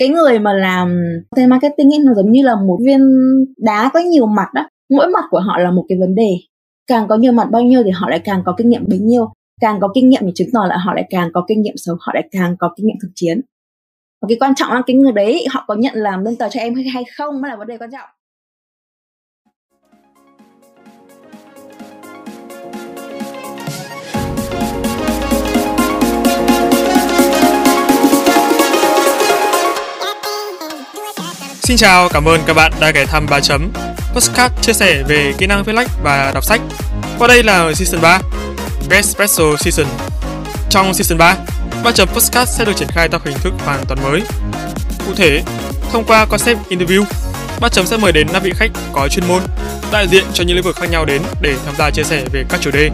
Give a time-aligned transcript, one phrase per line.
[0.00, 1.00] cái người mà làm
[1.30, 3.00] content marketing ấy, nó giống như là một viên
[3.58, 6.30] đá có nhiều mặt đó mỗi mặt của họ là một cái vấn đề.
[6.86, 9.32] Càng có nhiều mặt bao nhiêu thì họ lại càng có kinh nghiệm bấy nhiêu.
[9.60, 11.98] Càng có kinh nghiệm thì chứng tỏ là họ lại càng có kinh nghiệm sống,
[12.00, 13.40] họ lại càng có kinh nghiệm thực chiến.
[14.22, 16.60] Và cái quan trọng là cái người đấy, họ có nhận làm đơn tờ cho
[16.60, 18.08] em hay không mới là vấn đề quan trọng.
[31.66, 33.72] Xin chào, cảm ơn các bạn đã ghé thăm 3 chấm.
[34.14, 36.60] Postcard chia sẻ về kỹ năng viết lách và đọc sách.
[37.18, 38.20] Qua đây là Season 3
[38.88, 39.86] Best Special Season.
[40.70, 41.36] Trong Season 3,
[41.84, 44.22] 3 chấm Postcard sẽ được triển khai theo hình thức hoàn toàn mới.
[45.06, 45.42] Cụ thể,
[45.92, 47.04] thông qua concept interview
[47.60, 49.42] 3 chấm sẽ mời đến 5 vị khách có chuyên môn
[49.92, 52.44] đại diện cho những lĩnh vực khác nhau đến để tham gia chia sẻ về
[52.48, 52.90] các chủ đề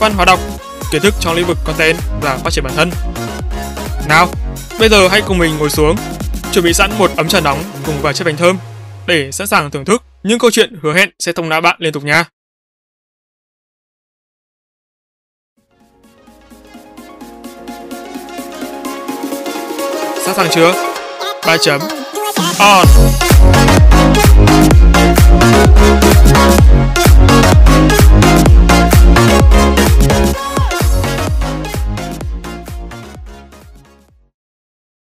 [0.00, 0.40] văn hóa đọc,
[0.92, 2.90] kiến thức trong lĩnh vực content và phát triển bản thân.
[4.08, 4.28] Nào,
[4.78, 5.96] bây giờ hãy cùng mình ngồi xuống
[6.52, 8.58] chuẩn bị sẵn một ấm trà nóng cùng vài chiếc bánh thơm
[9.06, 11.92] để sẵn sàng thưởng thức những câu chuyện hứa hẹn sẽ thông não bạn liên
[11.92, 12.24] tục nha.
[20.24, 20.72] Sẵn sàng chưa?
[21.46, 21.80] 3 chấm
[22.58, 22.86] on.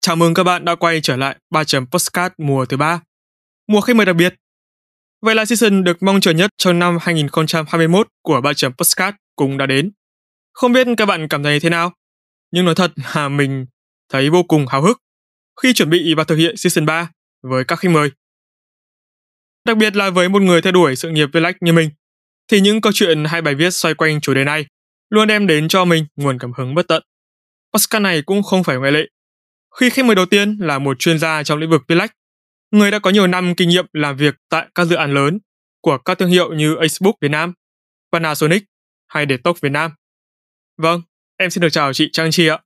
[0.07, 3.01] Chào mừng các bạn đã quay trở lại 3 chấm Postcard mùa thứ ba,
[3.69, 4.35] mùa khách mời đặc biệt.
[5.23, 9.59] Vậy là season được mong chờ nhất trong năm 2021 của 3 chấm Postcard cũng
[9.59, 9.93] đã đến.
[10.53, 11.93] Không biết các bạn cảm thấy thế nào?
[12.51, 13.67] Nhưng nói thật là mình
[14.09, 14.99] thấy vô cùng háo hức
[15.63, 17.11] khi chuẩn bị và thực hiện season 3
[17.43, 18.11] với các khách mời.
[19.65, 21.91] Đặc biệt là với một người theo đuổi sự nghiệp viết lách như mình,
[22.49, 24.67] thì những câu chuyện hay bài viết xoay quanh chủ đề này
[25.11, 27.03] luôn đem đến cho mình nguồn cảm hứng bất tận.
[27.73, 29.07] Postcard này cũng không phải ngoại lệ
[29.81, 32.13] khi khách mời đầu tiên là một chuyên gia trong lĩnh vực lách,
[32.71, 35.39] người đã có nhiều năm kinh nghiệm làm việc tại các dự án lớn
[35.81, 37.53] của các thương hiệu như Facebook Việt Nam,
[38.13, 38.65] Panasonic
[39.09, 39.91] hay Detox Việt Nam.
[40.79, 41.03] Vâng,
[41.37, 42.59] em xin được chào chị Trang Chi ạ.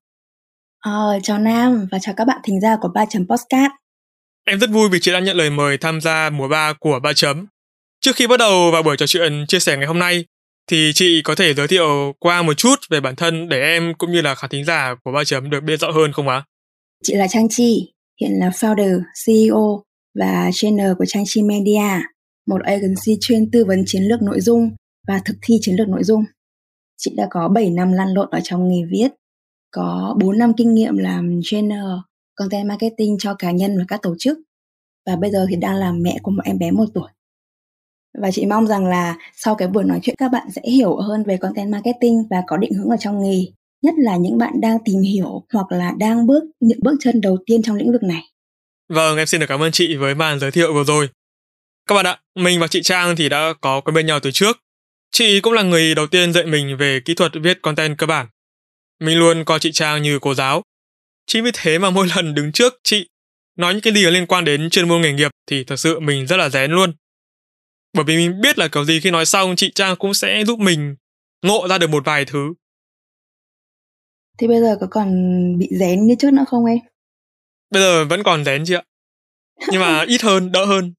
[0.80, 3.72] Ờ, chào Nam và chào các bạn thính giả của Ba chấm Postcard.
[4.44, 7.12] Em rất vui vì chị đã nhận lời mời tham gia mùa 3 của Ba
[7.12, 7.46] chấm.
[8.00, 10.24] Trước khi bắt đầu vào buổi trò chuyện chia sẻ ngày hôm nay,
[10.66, 14.12] thì chị có thể giới thiệu qua một chút về bản thân để em cũng
[14.12, 16.44] như là khán thính giả của Ba chấm được biết rõ hơn không ạ?
[17.04, 19.82] Chị là Trang Chi, hiện là founder, CEO
[20.14, 22.02] và trainer của Trang Chi Media,
[22.46, 24.70] một agency chuyên tư vấn chiến lược nội dung
[25.08, 26.24] và thực thi chiến lược nội dung.
[26.96, 29.08] Chị đã có 7 năm lăn lộn ở trong nghề viết,
[29.70, 31.84] có 4 năm kinh nghiệm làm trainer,
[32.34, 34.38] content marketing cho cá nhân và các tổ chức
[35.06, 37.08] và bây giờ thì đang làm mẹ của một em bé một tuổi.
[38.18, 41.22] Và chị mong rằng là sau cái buổi nói chuyện các bạn sẽ hiểu hơn
[41.22, 43.44] về content marketing và có định hướng ở trong nghề
[43.82, 47.38] nhất là những bạn đang tìm hiểu hoặc là đang bước những bước chân đầu
[47.46, 48.22] tiên trong lĩnh vực này.
[48.88, 51.08] Vâng, em xin được cảm ơn chị với màn giới thiệu vừa rồi.
[51.86, 54.60] Các bạn ạ, mình và chị Trang thì đã có quen bên nhau từ trước.
[55.12, 58.26] Chị cũng là người đầu tiên dạy mình về kỹ thuật viết content cơ bản.
[59.00, 60.62] Mình luôn coi chị Trang như cô giáo.
[61.26, 63.08] Chính vì thế mà mỗi lần đứng trước chị
[63.56, 66.26] nói những cái gì liên quan đến chuyên môn nghề nghiệp thì thật sự mình
[66.26, 66.92] rất là rén luôn.
[67.92, 70.58] Bởi vì mình biết là kiểu gì khi nói xong chị Trang cũng sẽ giúp
[70.58, 70.96] mình
[71.42, 72.52] ngộ ra được một vài thứ
[74.40, 75.08] Thế bây giờ có còn
[75.58, 76.78] bị rén như trước nữa không em?
[77.70, 78.82] Bây giờ vẫn còn rén chị ạ.
[79.70, 80.92] Nhưng mà ít hơn, đỡ hơn.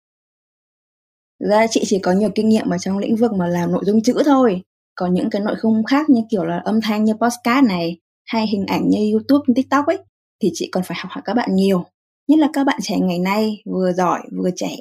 [1.50, 4.04] Ra chị chỉ có nhiều kinh nghiệm ở trong lĩnh vực mà làm nội dung
[4.04, 4.62] chữ thôi.
[4.96, 8.48] Còn những cái nội dung khác như kiểu là âm thanh như podcast này hay
[8.48, 9.98] hình ảnh như YouTube, TikTok ấy
[10.42, 11.86] thì chị còn phải học hỏi các bạn nhiều.
[12.28, 14.76] Nhất là các bạn trẻ ngày nay vừa giỏi vừa trẻ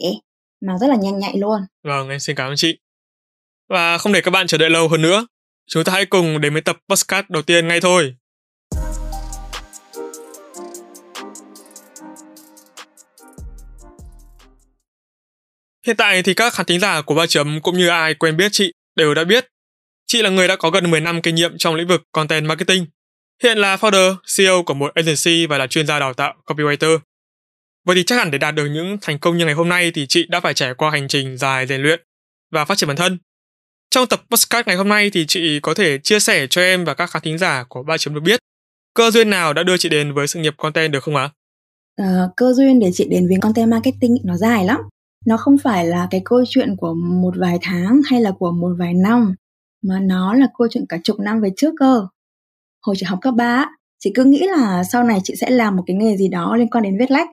[0.66, 1.60] mà rất là nhanh nhạy luôn.
[1.84, 2.78] Vâng, em xin cảm ơn chị.
[3.68, 5.26] Và không để các bạn chờ đợi lâu hơn nữa,
[5.66, 8.14] chúng ta hãy cùng đến với tập podcast đầu tiên ngay thôi.
[15.86, 18.48] Hiện tại thì các khán thính giả của Ba Chấm cũng như ai quen biết
[18.52, 19.46] chị đều đã biết.
[20.06, 22.86] Chị là người đã có gần 10 năm kinh nghiệm trong lĩnh vực content marketing.
[23.42, 26.98] Hiện là founder, CEO của một agency và là chuyên gia đào tạo copywriter.
[27.86, 30.06] Vậy thì chắc hẳn để đạt được những thành công như ngày hôm nay thì
[30.06, 32.00] chị đã phải trải qua hành trình dài rèn luyện
[32.52, 33.18] và phát triển bản thân.
[33.90, 36.94] Trong tập podcast ngày hôm nay thì chị có thể chia sẻ cho em và
[36.94, 38.40] các khán thính giả của Ba Chấm được biết
[38.94, 41.30] cơ duyên nào đã đưa chị đến với sự nghiệp content được không ạ?
[41.96, 44.80] À, cơ duyên để chị đến với content marketing nó dài lắm
[45.26, 48.74] nó không phải là cái câu chuyện của một vài tháng hay là của một
[48.78, 49.34] vài năm
[49.82, 52.06] mà nó là câu chuyện cả chục năm về trước cơ.
[52.86, 53.66] Hồi chị học cấp ba
[53.98, 56.70] chị cứ nghĩ là sau này chị sẽ làm một cái nghề gì đó liên
[56.70, 57.28] quan đến viết lách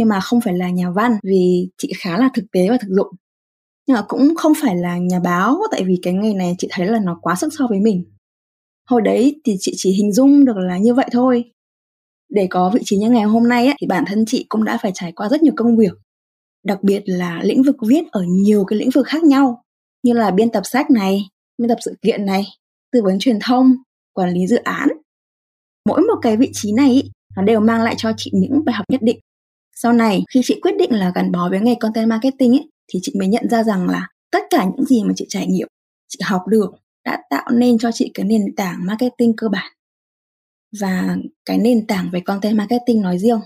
[0.00, 2.88] nhưng mà không phải là nhà văn vì chị khá là thực tế và thực
[2.90, 3.08] dụng.
[3.86, 6.86] Nhưng mà cũng không phải là nhà báo tại vì cái nghề này chị thấy
[6.86, 8.04] là nó quá sức so với mình.
[8.90, 11.44] Hồi đấy thì chị chỉ hình dung được là như vậy thôi.
[12.28, 14.78] Để có vị trí như ngày hôm nay ấy, thì bản thân chị cũng đã
[14.82, 15.92] phải trải qua rất nhiều công việc
[16.64, 19.62] đặc biệt là lĩnh vực viết ở nhiều cái lĩnh vực khác nhau
[20.02, 21.22] như là biên tập sách này
[21.58, 22.44] biên tập sự kiện này
[22.92, 23.74] tư vấn truyền thông
[24.12, 24.88] quản lý dự án.
[25.88, 27.02] Mỗi một cái vị trí này ý,
[27.36, 29.18] nó đều mang lại cho chị những bài học nhất định.
[29.76, 32.98] Sau này khi chị quyết định là gắn bó với nghề content marketing ấy, thì
[33.02, 35.68] chị mới nhận ra rằng là tất cả những gì mà chị trải nghiệm
[36.08, 36.70] chị học được
[37.04, 39.72] đã tạo nên cho chị cái nền tảng marketing cơ bản.
[40.80, 41.16] Và
[41.46, 43.40] cái nền tảng về content marketing nói riêng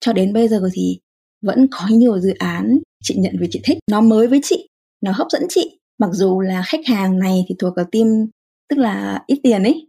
[0.00, 0.98] cho đến bây giờ thì
[1.46, 4.68] vẫn có nhiều dự án chị nhận vì chị thích, nó mới với chị,
[5.00, 5.78] nó hấp dẫn chị.
[5.98, 8.26] Mặc dù là khách hàng này thì thuộc ở team,
[8.68, 9.86] tức là ít tiền ấy.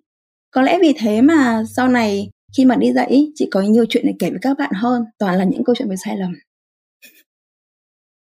[0.52, 4.06] Có lẽ vì thế mà sau này khi mà đi dạy chị có nhiều chuyện
[4.08, 6.34] để kể với các bạn hơn, toàn là những câu chuyện về sai lầm.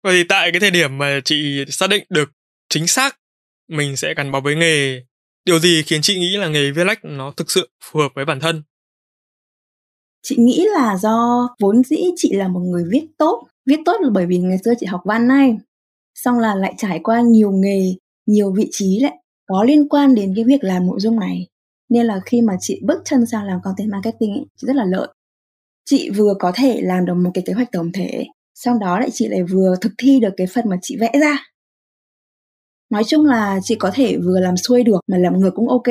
[0.03, 2.31] Vậy thì tại cái thời điểm mà chị xác định được
[2.69, 3.19] chính xác
[3.69, 5.03] mình sẽ gắn bó với nghề,
[5.45, 8.25] điều gì khiến chị nghĩ là nghề viết lách nó thực sự phù hợp với
[8.25, 8.63] bản thân?
[10.23, 13.47] Chị nghĩ là do vốn dĩ chị là một người viết tốt.
[13.65, 15.57] Viết tốt là bởi vì ngày xưa chị học văn này
[16.15, 17.93] xong là lại trải qua nhiều nghề
[18.25, 19.13] nhiều vị trí lại
[19.47, 21.47] có liên quan đến cái việc làm nội dung này.
[21.89, 24.85] Nên là khi mà chị bước chân sang làm content marketing ấy, chị rất là
[24.85, 25.07] lợi.
[25.85, 28.25] Chị vừa có thể làm được một cái kế hoạch tổng thể
[28.55, 31.37] sau đó lại chị lại vừa thực thi được cái phần mà chị vẽ ra.
[32.89, 35.83] Nói chung là chị có thể vừa làm xuôi được mà làm ngược cũng ok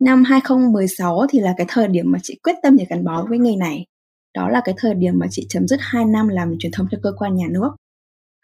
[0.00, 3.38] năm 2016 thì là cái thời điểm mà chị quyết tâm để gắn bó với
[3.38, 3.84] nghề này.
[4.34, 6.98] Đó là cái thời điểm mà chị chấm dứt 2 năm làm truyền thông cho
[7.02, 7.70] cơ quan nhà nước.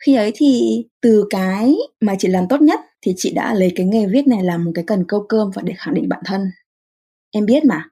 [0.06, 3.86] Khi ấy thì từ cái mà chị làm tốt nhất thì chị đã lấy cái
[3.86, 6.40] nghề viết này làm một cái cần câu cơm và để khẳng định bản thân.
[7.30, 7.88] Em biết mà.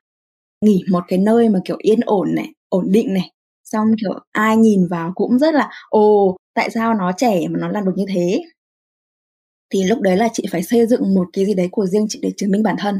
[0.65, 3.31] Nghỉ một cái nơi mà kiểu yên ổn này, ổn định này.
[3.65, 7.69] Xong kiểu ai nhìn vào cũng rất là, ồ, tại sao nó trẻ mà nó
[7.69, 8.43] làm được như thế?
[9.70, 12.19] Thì lúc đấy là chị phải xây dựng một cái gì đấy của riêng chị
[12.23, 12.94] để chứng minh bản thân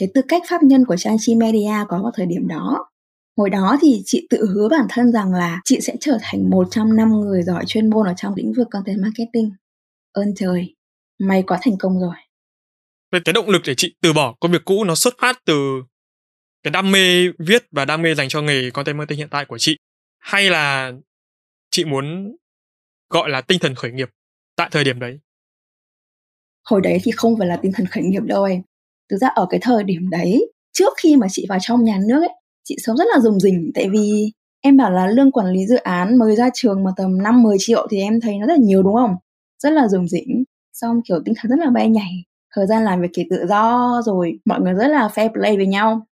[0.00, 2.86] cái tư cách pháp nhân của trang chi media có vào thời điểm đó.
[3.36, 6.68] Hồi đó thì chị tự hứa bản thân rằng là chị sẽ trở thành một
[6.70, 9.50] trong năm người giỏi chuyên môn ở trong lĩnh vực content marketing.
[10.12, 10.76] Ơn trời
[11.18, 12.14] may quá thành công rồi.
[13.12, 15.82] Về cái động lực để chị từ bỏ công việc cũ nó xuất phát từ
[16.62, 19.58] cái đam mê viết và đam mê dành cho nghề content marketing hiện tại của
[19.58, 19.76] chị?
[20.18, 20.92] Hay là
[21.70, 22.36] chị muốn
[23.10, 24.08] gọi là tinh thần khởi nghiệp
[24.56, 25.18] tại thời điểm đấy?
[26.64, 28.62] Hồi đấy thì không phải là tinh thần khởi nghiệp đâu em
[29.10, 32.20] thực ra ở cái thời điểm đấy trước khi mà chị vào trong nhà nước
[32.20, 32.34] ấy
[32.64, 35.76] chị sống rất là rùng rỉnh tại vì em bảo là lương quản lý dự
[35.76, 38.60] án mới ra trường mà tầm 5 10 triệu thì em thấy nó rất là
[38.62, 39.14] nhiều đúng không?
[39.62, 42.24] Rất là rùng rỉnh, xong kiểu tinh thần rất là bay nhảy,
[42.54, 45.66] thời gian làm việc thì tự do rồi mọi người rất là fair play với
[45.66, 46.06] nhau.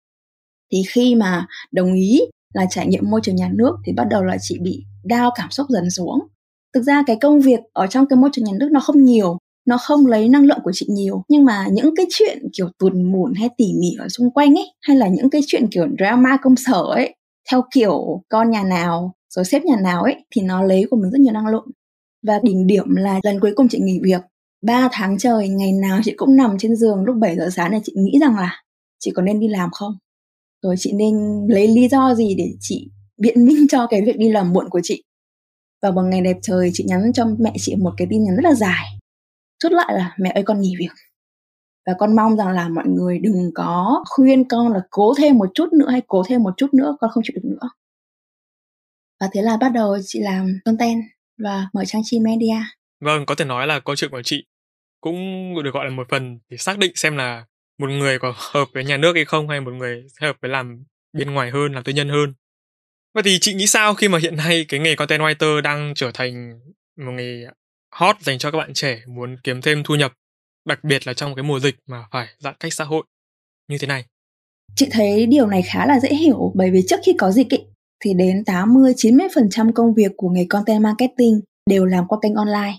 [0.72, 2.22] Thì khi mà đồng ý
[2.54, 5.52] là trải nghiệm môi trường nhà nước thì bắt đầu là chị bị đau cảm
[5.52, 6.20] xúc dần xuống.
[6.74, 9.38] Thực ra cái công việc ở trong cái môi trường nhà nước nó không nhiều
[9.66, 11.24] nó không lấy năng lượng của chị nhiều.
[11.30, 14.66] Nhưng mà những cái chuyện kiểu tuồn mùn hay tỉ mỉ ở xung quanh ấy,
[14.82, 17.16] hay là những cái chuyện kiểu drama công sở ấy,
[17.52, 21.12] theo kiểu con nhà nào, rồi xếp nhà nào ấy, thì nó lấy của mình
[21.12, 21.66] rất nhiều năng lượng.
[22.28, 24.22] Và đỉnh điểm là lần cuối cùng chị nghỉ việc
[24.66, 27.82] 3 tháng trời, ngày nào chị cũng nằm trên giường lúc 7 giờ sáng này,
[27.84, 28.64] chị nghĩ rằng là
[29.00, 29.92] chị có nên đi làm không?
[30.64, 31.16] Rồi chị nên
[31.50, 34.80] lấy lý do gì để chị biện minh cho cái việc đi làm muộn của
[34.84, 35.04] chị?
[35.82, 38.44] Và một ngày đẹp trời, chị nhắn cho mẹ chị một cái tin nhắn rất
[38.44, 38.86] là dài
[39.60, 40.92] chốt lại là mẹ ơi, con nghỉ việc.
[41.86, 45.50] Và con mong rằng là mọi người đừng có khuyên con là cố thêm một
[45.54, 47.70] chút nữa hay cố thêm một chút nữa, con không chịu được nữa.
[49.20, 51.02] Và thế là bắt đầu chị làm content
[51.38, 52.58] và mở trang chi media.
[53.00, 54.46] Vâng có thể nói là câu chuyện của chị
[55.02, 55.16] cũng
[55.64, 57.46] được gọi là một phần để xác định xem là
[57.80, 60.84] một người có hợp với nhà nước hay không, hay một người hợp với làm
[61.14, 62.34] bên ngoài hơn, làm tư nhân hơn.
[63.14, 66.12] Vậy thì chị nghĩ sao khi mà hiện nay cái nghề content writer đang trở
[66.14, 66.60] thành
[66.98, 67.46] một nghề
[67.96, 70.14] hot dành cho các bạn trẻ muốn kiếm thêm thu nhập,
[70.68, 73.04] đặc biệt là trong cái mùa dịch mà phải giãn cách xã hội
[73.70, 74.06] như thế này.
[74.76, 77.58] Chị thấy điều này khá là dễ hiểu bởi vì trước khi có dịch ý,
[78.04, 82.78] thì đến 80-90% công việc của nghề content marketing đều làm qua kênh online.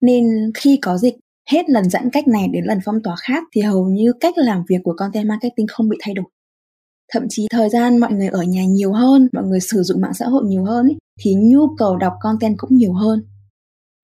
[0.00, 1.14] Nên khi có dịch,
[1.50, 4.64] hết lần giãn cách này đến lần phong tỏa khác thì hầu như cách làm
[4.68, 6.26] việc của content marketing không bị thay đổi.
[7.12, 10.14] Thậm chí thời gian mọi người ở nhà nhiều hơn, mọi người sử dụng mạng
[10.14, 13.22] xã hội nhiều hơn ý, thì nhu cầu đọc content cũng nhiều hơn.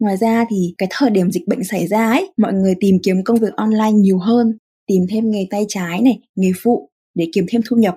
[0.05, 3.25] Ngoài ra thì cái thời điểm dịch bệnh xảy ra ấy, mọi người tìm kiếm
[3.25, 7.47] công việc online nhiều hơn, tìm thêm nghề tay trái này, nghề phụ để kiếm
[7.49, 7.97] thêm thu nhập.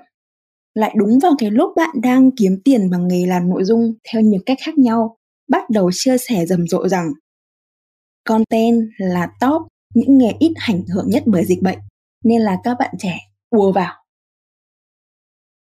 [0.74, 4.22] Lại đúng vào cái lúc bạn đang kiếm tiền bằng nghề làm nội dung theo
[4.22, 5.18] nhiều cách khác nhau,
[5.50, 7.12] bắt đầu chia sẻ rầm rộ rằng
[8.24, 9.62] content là top
[9.94, 11.80] những nghề ít ảnh hưởng nhất bởi dịch bệnh,
[12.24, 13.18] nên là các bạn trẻ
[13.50, 13.94] ùa vào.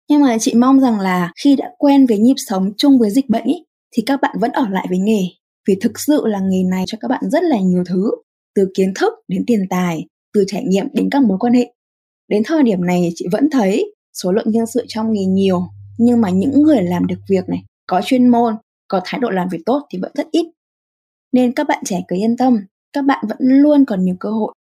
[0.10, 3.30] Nhưng mà chị mong rằng là khi đã quen với nhịp sống chung với dịch
[3.30, 3.56] bệnh ý,
[3.92, 5.22] thì các bạn vẫn ở lại với nghề
[5.68, 8.12] vì thực sự là nghề này cho các bạn rất là nhiều thứ
[8.56, 11.74] từ kiến thức đến tiền tài từ trải nghiệm đến các mối quan hệ
[12.28, 15.62] đến thời điểm này chị vẫn thấy số lượng nhân sự trong nghề nhiều
[16.04, 18.54] nhưng mà những người làm được việc này, có chuyên môn,
[18.88, 20.46] có thái độ làm việc tốt thì vẫn rất ít.
[21.32, 22.58] Nên các bạn trẻ cứ yên tâm,
[22.94, 24.54] các bạn vẫn luôn còn nhiều cơ hội.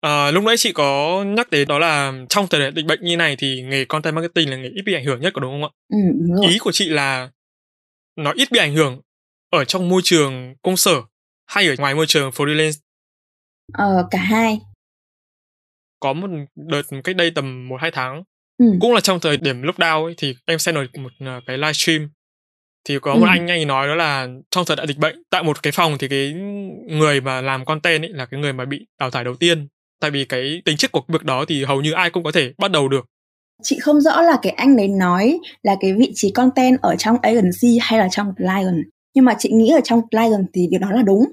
[0.00, 3.16] À, lúc nãy chị có nhắc đến đó là trong thời đại dịch bệnh như
[3.16, 5.62] này thì nghề content marketing là nghề ít bị ảnh hưởng nhất có đúng không
[5.62, 5.70] ạ?
[5.88, 6.46] Ừ, đúng rồi.
[6.50, 7.30] Ý của chị là
[8.16, 9.00] nó ít bị ảnh hưởng
[9.50, 11.02] ở trong môi trường công sở
[11.46, 12.78] hay ở ngoài môi trường freelance?
[13.72, 14.60] Ờ, cả hai.
[16.00, 16.26] Có một
[16.56, 18.22] đợt cách đây tầm 1-2 tháng
[18.58, 18.66] Ừ.
[18.80, 22.10] cũng là trong thời điểm lockdown ấy thì em xem được một ờ, cái livestream
[22.84, 23.28] thì có một Ừ.
[23.28, 25.98] anh anh ấy nói đó là trong thời đại dịch bệnh tại một cái phòng
[25.98, 26.32] thì cái
[26.88, 29.68] người mà làm content ấy là cái người mà bị đào thải đầu tiên
[30.00, 32.52] tại vì cái tính chất của việc đó thì hầu như ai cũng có thể
[32.58, 33.06] bắt đầu được
[33.62, 37.16] Chị không rõ là cái anh đấy nói là cái vị trí content ở trong
[37.22, 38.84] agency hay là trong client.
[39.18, 41.24] Nhưng mà chị nghĩ ở trong client thì điều đó là đúng.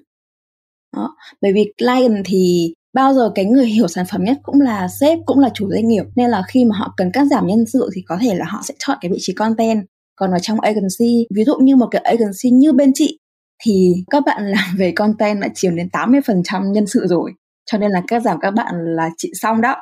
[0.95, 1.15] Đó.
[1.41, 5.19] Bởi vì client thì bao giờ cái người hiểu sản phẩm nhất cũng là sếp,
[5.25, 6.03] cũng là chủ doanh nghiệp.
[6.15, 8.61] Nên là khi mà họ cần cắt giảm nhân sự thì có thể là họ
[8.63, 9.85] sẽ chọn cái vị trí content.
[10.15, 13.19] Còn ở trong agency, ví dụ như một cái agency như bên chị
[13.63, 17.31] thì các bạn làm về content đã chiếm đến 80% nhân sự rồi.
[17.65, 19.75] Cho nên là cắt giảm các bạn là chị xong đó.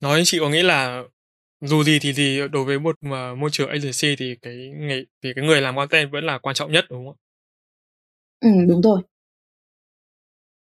[0.00, 1.02] nói chị có nghĩa là
[1.62, 5.32] dù gì thì gì đối với một mà môi trường agency thì cái nghề thì
[5.36, 7.20] cái người làm content vẫn là quan trọng nhất đúng không ạ
[8.40, 9.02] Ừ, đúng rồi.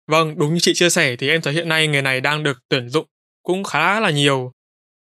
[0.07, 2.57] Vâng, đúng như chị chia sẻ thì em thấy hiện nay nghề này đang được
[2.69, 3.05] tuyển dụng
[3.43, 4.51] cũng khá là nhiều.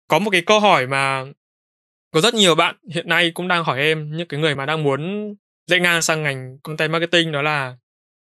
[0.08, 1.25] Có một cái câu hỏi mà
[2.12, 4.84] có rất nhiều bạn hiện nay cũng đang hỏi em, những cái người mà đang
[4.84, 5.34] muốn
[5.68, 7.78] dạy ngang sang ngành content marketing đó là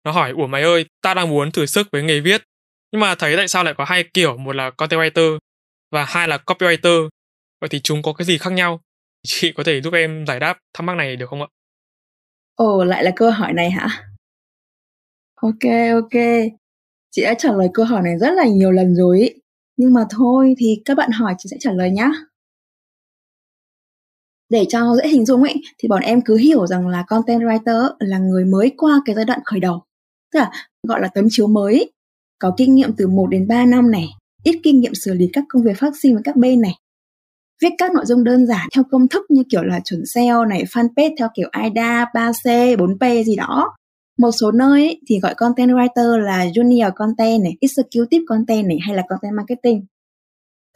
[0.06, 2.44] nó hỏi ủa mày ơi, ta đang muốn thử sức với nghề viết
[2.92, 5.40] nhưng mà thấy tại sao lại có hai kiểu, một là content writer
[5.92, 7.10] và hai là copywriter.
[7.62, 8.80] Vậy thì chúng có cái gì khác nhau?
[9.28, 11.48] Chị có thể giúp em giải đáp thắc mắc này được không ạ?
[12.56, 13.88] Ồ, lại là câu hỏi này hả?
[15.36, 16.22] Ok, ok.
[17.12, 19.30] Chị đã trả lời câu hỏi này rất là nhiều lần rồi ý.
[19.78, 22.12] Nhưng mà thôi thì các bạn hỏi chị sẽ trả lời nhá.
[24.50, 27.90] Để cho dễ hình dung ấy thì bọn em cứ hiểu rằng là content writer
[28.00, 29.84] là người mới qua cái giai đoạn khởi đầu.
[30.34, 30.52] Tức là
[30.88, 31.74] gọi là tấm chiếu mới.
[31.74, 31.86] ý.
[32.40, 34.08] Có kinh nghiệm từ 1 đến 3 năm này,
[34.44, 36.74] ít kinh nghiệm xử lý các công việc phát sinh với các bên này.
[37.62, 40.64] Viết các nội dung đơn giản theo công thức như kiểu là chuẩn SEO này,
[40.64, 43.76] fanpage theo kiểu AIDA, 3C, 4P gì đó.
[44.20, 48.78] Một số nơi ấy, thì gọi content writer là junior content này, executive content này
[48.82, 49.86] hay là content marketing.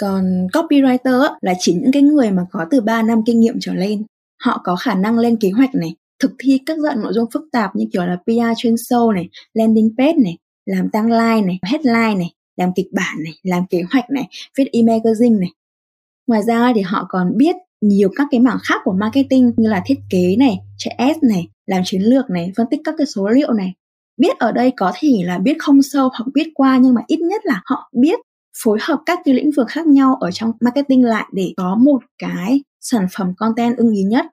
[0.02, 3.58] Còn copywriter ấy, là chỉ những cái người mà có từ 3 năm kinh nghiệm
[3.60, 4.04] trở lên.
[4.44, 7.44] Họ có khả năng lên kế hoạch này, thực thi các dạng nội dung phức
[7.52, 11.60] tạp như kiểu là PR chuyên sâu này, landing page này, làm tăng like này,
[11.64, 15.50] headline này, làm kịch bản này, làm kế hoạch này, viết e-magazine này.
[16.30, 19.82] Ngoài ra thì họ còn biết nhiều các cái mảng khác của marketing như là
[19.86, 23.28] thiết kế này, chạy ads này, làm chiến lược này, phân tích các cái số
[23.28, 23.74] liệu này.
[24.18, 27.20] Biết ở đây có thể là biết không sâu hoặc biết qua nhưng mà ít
[27.20, 28.20] nhất là họ biết
[28.64, 32.02] phối hợp các cái lĩnh vực khác nhau ở trong marketing lại để có một
[32.18, 34.26] cái sản phẩm content ưng ý nhất.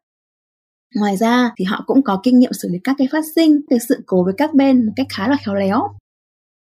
[0.94, 3.78] Ngoài ra thì họ cũng có kinh nghiệm xử lý các cái phát sinh, cái
[3.88, 5.82] sự cố với các bên một cách khá là khéo léo.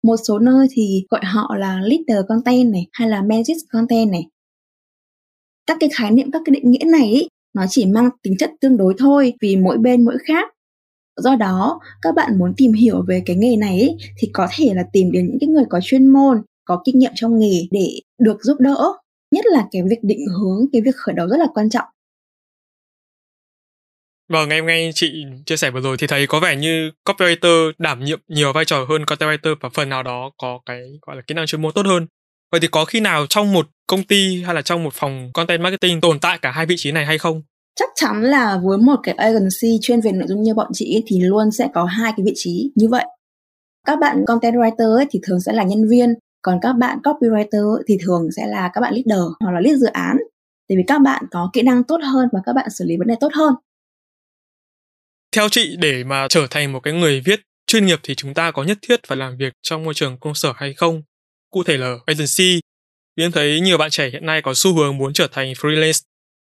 [0.03, 4.27] Một số nơi thì gọi họ là leader content này hay là magic content này.
[5.67, 8.51] Các cái khái niệm, các cái định nghĩa này ý, nó chỉ mang tính chất
[8.61, 10.49] tương đối thôi vì mỗi bên mỗi khác.
[11.17, 14.73] Do đó, các bạn muốn tìm hiểu về cái nghề này ý, thì có thể
[14.73, 17.99] là tìm đến những cái người có chuyên môn, có kinh nghiệm trong nghề để
[18.19, 18.93] được giúp đỡ.
[19.31, 21.85] Nhất là cái việc định hướng, cái việc khởi đầu rất là quan trọng.
[24.29, 28.03] Vâng, em nghe chị chia sẻ vừa rồi thì thấy có vẻ như copywriter đảm
[28.03, 31.21] nhiệm nhiều vai trò hơn content writer và phần nào đó có cái gọi là
[31.27, 32.07] kỹ năng chuyên môn tốt hơn.
[32.55, 35.61] Vậy thì có khi nào trong một công ty hay là trong một phòng content
[35.61, 37.41] marketing tồn tại cả hai vị trí này hay không?
[37.75, 41.03] Chắc chắn là với một cái agency chuyên về nội dung như bọn chị ấy,
[41.07, 43.05] thì luôn sẽ có hai cái vị trí như vậy.
[43.87, 47.81] Các bạn content writer ấy, thì thường sẽ là nhân viên, còn các bạn copywriter
[47.87, 50.17] thì thường sẽ là các bạn leader hoặc là lead dự án.
[50.69, 53.07] Tại vì các bạn có kỹ năng tốt hơn và các bạn xử lý vấn
[53.07, 53.53] đề tốt hơn.
[55.35, 58.51] Theo chị để mà trở thành một cái người viết chuyên nghiệp thì chúng ta
[58.51, 61.01] có nhất thiết phải làm việc trong môi trường công sở hay không?
[61.55, 62.59] Cụ thể là agency.
[63.17, 66.01] Vì em thấy nhiều bạn trẻ hiện nay có xu hướng muốn trở thành freelance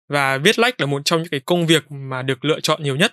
[0.10, 2.96] và viết lách là một trong những cái công việc mà được lựa chọn nhiều
[2.96, 3.12] nhất.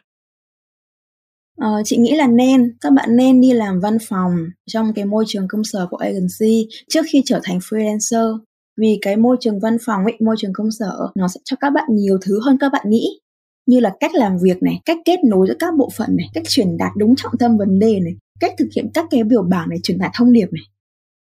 [1.60, 4.32] Ờ, chị nghĩ là nên các bạn nên đi làm văn phòng
[4.66, 8.38] trong cái môi trường công sở của agency trước khi trở thành freelancer
[8.80, 11.70] vì cái môi trường văn phòng ấy, môi trường công sở nó sẽ cho các
[11.70, 13.20] bạn nhiều thứ hơn các bạn nghĩ
[13.66, 16.44] như là cách làm việc này, cách kết nối giữa các bộ phận này, cách
[16.48, 19.68] truyền đạt đúng trọng tâm vấn đề này, cách thực hiện các cái biểu bảng
[19.68, 20.64] này, truyền đạt thông điệp này.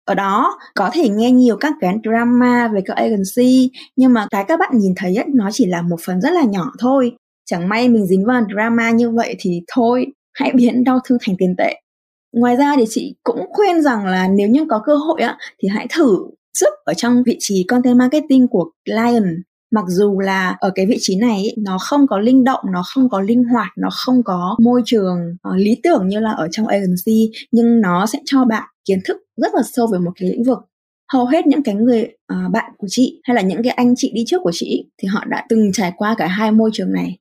[0.06, 4.44] Ở đó có thể nghe nhiều các cái drama về các agency nhưng mà cái
[4.48, 7.12] các bạn nhìn thấy ấy, nó chỉ là một phần rất là nhỏ thôi.
[7.44, 11.36] Chẳng may mình dính vào drama như vậy thì thôi, hãy biến đau thương thành
[11.38, 11.74] tiền tệ.
[12.32, 15.68] Ngoài ra thì chị cũng khuyên rằng là nếu như có cơ hội á thì
[15.68, 16.18] hãy thử
[16.54, 19.24] sức ở trong vị trí content marketing của client
[19.70, 22.82] mặc dù là ở cái vị trí này ấy, nó không có linh động nó
[22.94, 26.48] không có linh hoạt nó không có môi trường uh, lý tưởng như là ở
[26.50, 30.28] trong agency nhưng nó sẽ cho bạn kiến thức rất là sâu về một cái
[30.28, 30.58] lĩnh vực.
[31.12, 34.12] Hầu hết những cái người uh, bạn của chị hay là những cái anh chị
[34.14, 37.18] đi trước của chị thì họ đã từng trải qua cả hai môi trường này.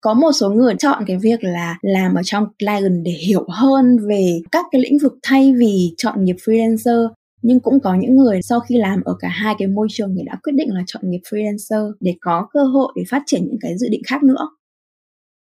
[0.00, 3.96] Có một số người chọn cái việc là làm ở trong client để hiểu hơn
[4.08, 7.08] về các cái lĩnh vực thay vì chọn nghiệp freelancer
[7.42, 10.22] nhưng cũng có những người sau khi làm ở cả hai cái môi trường thì
[10.26, 13.58] đã quyết định là chọn nghiệp freelancer để có cơ hội để phát triển những
[13.60, 14.48] cái dự định khác nữa.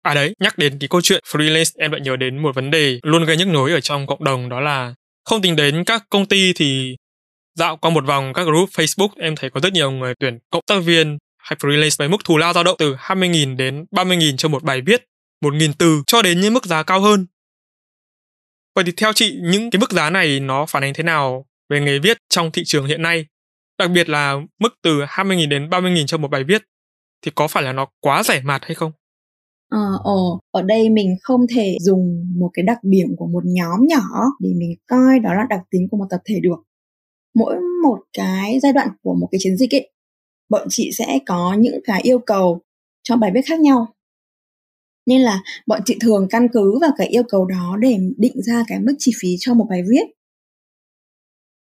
[0.03, 2.99] À đấy, nhắc đến cái câu chuyện freelance em lại nhớ đến một vấn đề
[3.03, 6.27] luôn gây nhức nhối ở trong cộng đồng đó là không tính đến các công
[6.27, 6.97] ty thì
[7.55, 10.63] dạo qua một vòng các group Facebook em thấy có rất nhiều người tuyển cộng
[10.67, 14.49] tác viên hay freelance với mức thù lao dao động từ 20.000 đến 30.000 cho
[14.49, 15.05] một bài viết,
[15.45, 17.27] 1.000 từ cho đến những mức giá cao hơn.
[18.75, 21.81] Vậy thì theo chị, những cái mức giá này nó phản ánh thế nào về
[21.81, 23.27] nghề viết trong thị trường hiện nay?
[23.79, 26.63] Đặc biệt là mức từ 20.000 đến 30.000 cho một bài viết
[27.23, 28.93] thì có phải là nó quá rẻ mạt hay không?
[29.69, 30.13] Ờ, ờ,
[30.51, 34.03] ở đây mình không thể dùng một cái đặc điểm của một nhóm nhỏ
[34.41, 36.57] để mình coi đó là đặc tính của một tập thể được.
[37.35, 39.91] Mỗi một cái giai đoạn của một cái chiến dịch ấy,
[40.51, 42.61] bọn chị sẽ có những cái yêu cầu
[43.03, 43.87] cho bài viết khác nhau.
[45.07, 48.65] Nên là bọn chị thường căn cứ vào cái yêu cầu đó để định ra
[48.69, 50.05] cái mức chi phí cho một bài viết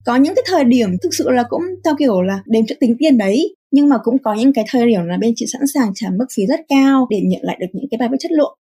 [0.05, 2.97] có những cái thời điểm thực sự là cũng theo kiểu là đếm chữ tính
[2.99, 5.93] tiền đấy nhưng mà cũng có những cái thời điểm là bên chị sẵn sàng
[5.95, 8.59] trả mức phí rất cao để nhận lại được những cái bài viết chất lượng.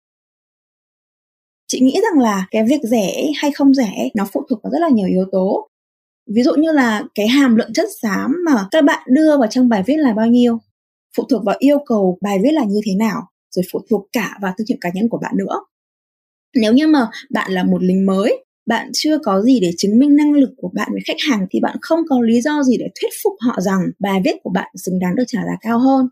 [1.66, 4.78] Chị nghĩ rằng là cái việc rẻ hay không rẻ nó phụ thuộc vào rất
[4.80, 5.68] là nhiều yếu tố.
[6.34, 9.68] Ví dụ như là cái hàm lượng chất xám mà các bạn đưa vào trong
[9.68, 10.58] bài viết là bao nhiêu,
[11.16, 14.38] phụ thuộc vào yêu cầu bài viết là như thế nào, rồi phụ thuộc cả
[14.42, 15.60] vào thương hiệu cá nhân của bạn nữa.
[16.54, 20.16] Nếu như mà bạn là một lính mới bạn chưa có gì để chứng minh
[20.16, 22.86] năng lực của bạn với khách hàng thì bạn không có lý do gì để
[23.00, 26.08] thuyết phục họ rằng bài viết của bạn xứng đáng được trả giá cao hơn.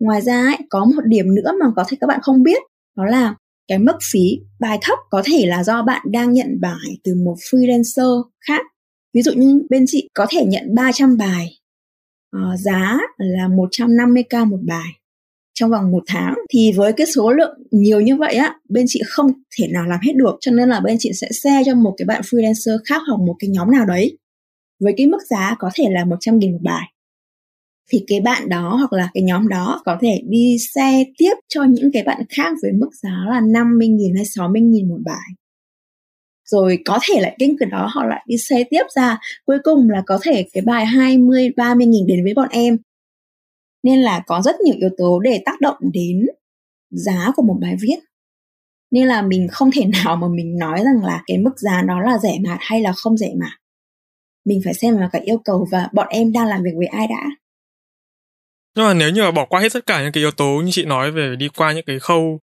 [0.00, 2.62] Ngoài ra ấy, có một điểm nữa mà có thể các bạn không biết
[2.96, 3.34] đó là
[3.68, 7.36] cái mức phí bài thấp có thể là do bạn đang nhận bài từ một
[7.50, 8.66] freelancer khác.
[9.14, 11.48] Ví dụ như bên chị có thể nhận 300 bài
[12.36, 14.97] uh, giá là 150k một bài
[15.58, 19.02] trong vòng một tháng thì với cái số lượng nhiều như vậy á, bên chị
[19.06, 20.36] không thể nào làm hết được.
[20.40, 23.34] Cho nên là bên chị sẽ share cho một cái bạn freelancer khác hoặc một
[23.38, 24.18] cái nhóm nào đấy
[24.80, 26.92] với cái mức giá có thể là 100 nghìn một bài.
[27.90, 31.64] Thì cái bạn đó hoặc là cái nhóm đó có thể đi xe tiếp cho
[31.64, 35.28] những cái bạn khác với mức giá là 50 nghìn hay 60 nghìn một bài.
[36.44, 39.18] Rồi có thể lại kênh cửa đó họ lại đi xe tiếp ra.
[39.46, 42.76] Cuối cùng là có thể cái bài 20 30 nghìn đến với bọn em
[43.82, 46.26] nên là có rất nhiều yếu tố để tác động đến
[46.90, 47.96] giá của một bài viết.
[48.90, 52.00] Nên là mình không thể nào mà mình nói rằng là cái mức giá đó
[52.00, 53.52] là rẻ mạt hay là không rẻ mạt.
[54.44, 57.06] Mình phải xem là cái yêu cầu và bọn em đang làm việc với ai
[57.06, 57.30] đã.
[58.76, 60.70] Nhưng mà nếu như mà bỏ qua hết tất cả những cái yếu tố như
[60.70, 62.38] chị nói về đi qua những cái khâu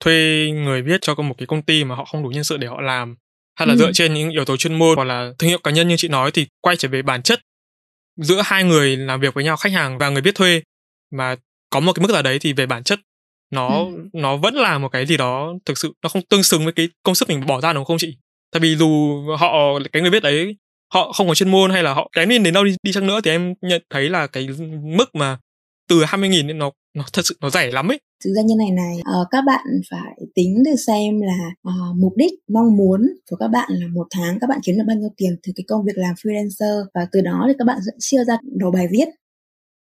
[0.00, 2.66] thuê người viết cho một cái công ty mà họ không đủ nhân sự để
[2.66, 3.16] họ làm
[3.54, 3.78] hay là ừ.
[3.78, 6.08] dựa trên những yếu tố chuyên môn hoặc là thương hiệu cá nhân như chị
[6.08, 7.40] nói thì quay trở về bản chất
[8.16, 10.62] giữa hai người làm việc với nhau khách hàng và người viết thuê
[11.10, 11.36] mà
[11.70, 13.00] có một cái mức nào đấy thì về bản chất
[13.50, 14.08] nó ừ.
[14.12, 16.88] nó vẫn là một cái gì đó thực sự nó không tương xứng với cái
[17.02, 18.16] công sức mình bỏ ra đúng không chị?
[18.52, 20.56] Tại vì dù họ cái người viết đấy
[20.94, 23.06] họ không có chuyên môn hay là họ cái nên đến đâu đi, đi chăng
[23.06, 24.48] nữa thì em nhận thấy là cái
[24.82, 25.38] mức mà
[25.88, 28.00] từ 20 nghìn nó nó thật sự nó rẻ lắm ấy.
[28.24, 32.12] Thực ra như này này uh, các bạn phải tính được xem là uh, mục
[32.16, 35.10] đích mong muốn của các bạn là một tháng các bạn kiếm được bao nhiêu
[35.16, 38.24] tiền từ cái công việc làm freelancer và từ đó thì các bạn sẽ chia
[38.24, 39.08] ra đầu bài viết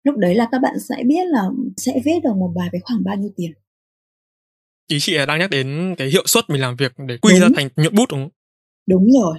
[0.05, 1.43] lúc đấy là các bạn sẽ biết là
[1.77, 3.53] sẽ viết được một bài với khoảng bao nhiêu tiền.
[4.91, 7.41] Ý chị đang nhắc đến cái hiệu suất mình làm việc để quy đúng.
[7.41, 8.31] ra thành nhuận bút đúng không?
[8.87, 9.39] Đúng rồi.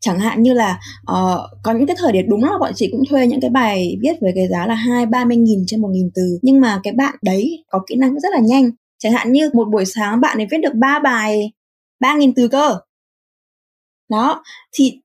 [0.00, 0.80] Chẳng hạn như là
[1.12, 3.96] uh, có những cái thời điểm đúng là bọn chị cũng thuê những cái bài
[4.00, 6.38] viết với cái giá là hai ba mươi nghìn trên một nghìn từ.
[6.42, 8.70] Nhưng mà cái bạn đấy có kỹ năng rất là nhanh.
[8.98, 11.52] Chẳng hạn như một buổi sáng bạn ấy viết được ba bài
[12.00, 12.78] ba nghìn từ cơ.
[14.10, 14.42] Đó
[14.72, 15.00] thì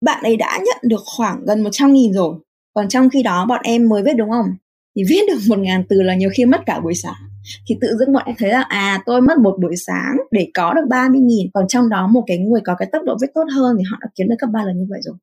[0.00, 2.34] bạn ấy đã nhận được khoảng gần một trăm nghìn rồi
[2.78, 4.46] còn trong khi đó bọn em mới viết đúng không?
[4.96, 7.28] Thì viết được một ngàn từ là nhiều khi mất cả buổi sáng.
[7.68, 10.74] Thì tự dưng bọn em thấy là à tôi mất một buổi sáng để có
[10.74, 13.44] được 30 nghìn, còn trong đó một cái người có cái tốc độ viết tốt
[13.54, 15.14] hơn thì họ đã kiếm được gấp ba lần như vậy rồi.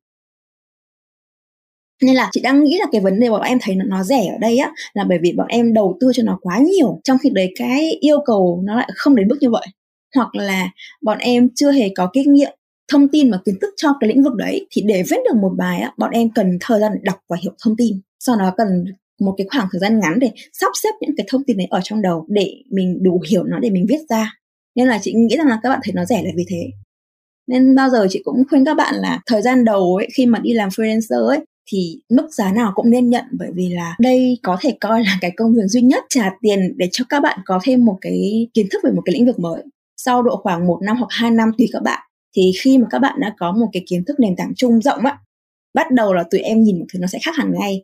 [2.02, 4.38] Nên là chị đang nghĩ là cái vấn đề bọn em thấy nó rẻ ở
[4.40, 7.30] đây á, là bởi vì bọn em đầu tư cho nó quá nhiều, trong khi
[7.30, 9.66] đấy cái yêu cầu nó lại không đến mức như vậy.
[10.16, 10.68] Hoặc là
[11.02, 12.52] bọn em chưa hề có kinh nghiệm
[12.92, 15.52] thông tin và kiến thức cho cái lĩnh vực đấy, thì để viết được một
[15.56, 18.00] bài á, bọn em cần thời gian đọc và hiểu thông tin.
[18.20, 18.84] Sau đó cần
[19.20, 21.80] một cái khoảng thời gian ngắn để sắp xếp những cái thông tin đấy ở
[21.84, 24.32] trong đầu để mình đủ hiểu nó để mình viết ra.
[24.74, 26.70] Nên là chị nghĩ rằng là các bạn thấy nó rẻ là vì thế.
[27.46, 30.38] Nên bao giờ chị cũng khuyên các bạn là thời gian đầu ấy, khi mà
[30.38, 31.40] đi làm freelancer ấy,
[31.72, 35.18] thì mức giá nào cũng nên nhận, bởi vì là đây có thể coi là
[35.20, 38.48] cái công việc duy nhất trả tiền để cho các bạn có thêm một cái
[38.54, 39.62] kiến thức về một cái lĩnh vực mới.
[39.96, 42.02] Sau độ khoảng một năm hoặc hai năm tùy các bạn
[42.36, 45.04] thì khi mà các bạn đã có một cái kiến thức nền tảng chung rộng
[45.04, 45.18] á
[45.74, 47.82] bắt đầu là tụi em nhìn một thứ nó sẽ khác hẳn ngay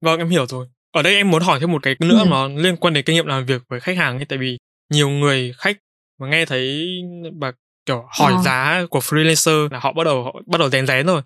[0.00, 2.28] vâng em hiểu rồi ở đây em muốn hỏi thêm một cái nữa ừ.
[2.30, 4.58] nó liên quan đến kinh nghiệm làm việc với khách hàng ấy tại vì
[4.92, 5.76] nhiều người khách
[6.18, 6.88] mà nghe thấy
[7.32, 7.52] bà
[7.86, 8.42] kiểu hỏi à.
[8.42, 11.22] giá của freelancer là họ bắt đầu họ bắt đầu rèn rén rồi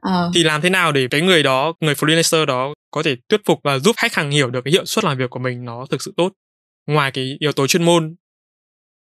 [0.00, 0.28] à.
[0.34, 3.60] thì làm thế nào để cái người đó người freelancer đó có thể thuyết phục
[3.64, 6.02] và giúp khách hàng hiểu được cái hiệu suất làm việc của mình nó thực
[6.02, 6.32] sự tốt
[6.86, 8.14] ngoài cái yếu tố chuyên môn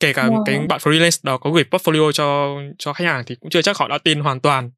[0.02, 0.44] kể cả wow.
[0.46, 3.78] cái bạn freelance đó có gửi portfolio cho cho khách hàng thì cũng chưa chắc
[3.78, 4.72] họ đã tin hoàn toàn.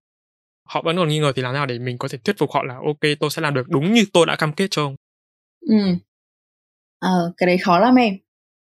[0.69, 2.63] Họ vẫn còn nghi ngờ thì làm nào để mình có thể thuyết phục họ
[2.63, 4.95] là ok tôi sẽ làm được đúng như tôi đã cam kết cho ông.
[5.69, 5.75] Ừ.
[6.99, 8.13] Ờ cái đấy khó lắm em.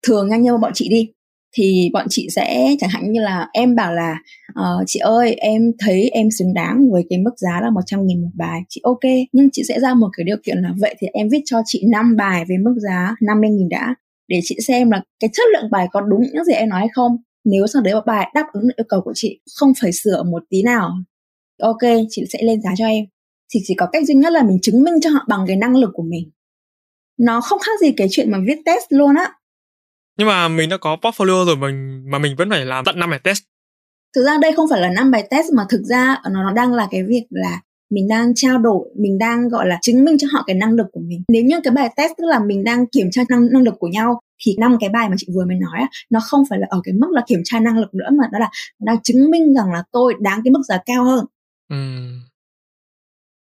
[0.07, 1.09] Thường nhanh như bọn chị đi
[1.57, 4.19] thì bọn chị sẽ chẳng hạn như là em bảo là
[4.61, 8.23] uh, chị ơi em thấy em xứng đáng với cái mức giá là 100 nghìn
[8.23, 8.61] một bài.
[8.69, 9.01] Chị ok
[9.33, 11.85] nhưng chị sẽ ra một cái điều kiện là vậy thì em viết cho chị
[11.93, 13.95] 5 bài với mức giá 50 nghìn đã
[14.33, 16.89] để chị xem là cái chất lượng bài có đúng những gì em nói hay
[16.93, 17.17] không.
[17.45, 20.43] Nếu sau đấy bài đáp ứng được yêu cầu của chị không phải sửa một
[20.51, 20.91] tí nào.
[21.63, 23.05] Ok chị sẽ lên giá cho em.
[23.55, 25.77] Thì chỉ có cách duy nhất là mình chứng minh cho họ bằng cái năng
[25.77, 26.31] lực của mình.
[27.19, 29.33] Nó không khác gì cái chuyện mà viết test luôn á.
[30.19, 33.11] Nhưng mà mình đã có portfolio rồi mình mà mình vẫn phải làm tận năm
[33.11, 33.43] bài test.
[34.15, 36.73] Thực ra đây không phải là năm bài test mà thực ra nó, nó đang
[36.73, 37.61] là cái việc là
[37.95, 40.87] mình đang trao đổi mình đang gọi là chứng minh cho họ cái năng lực
[40.93, 41.23] của mình.
[41.29, 43.89] Nếu như cái bài test tức là mình đang kiểm tra năng, năng lực của
[43.89, 46.81] nhau thì năm cái bài mà chị vừa mới nói nó không phải là ở
[46.85, 48.51] cái mức là kiểm tra năng lực nữa mà nó là
[48.81, 51.25] đang chứng minh rằng là tôi đáng cái mức giá cao hơn.
[51.69, 51.77] Ừ.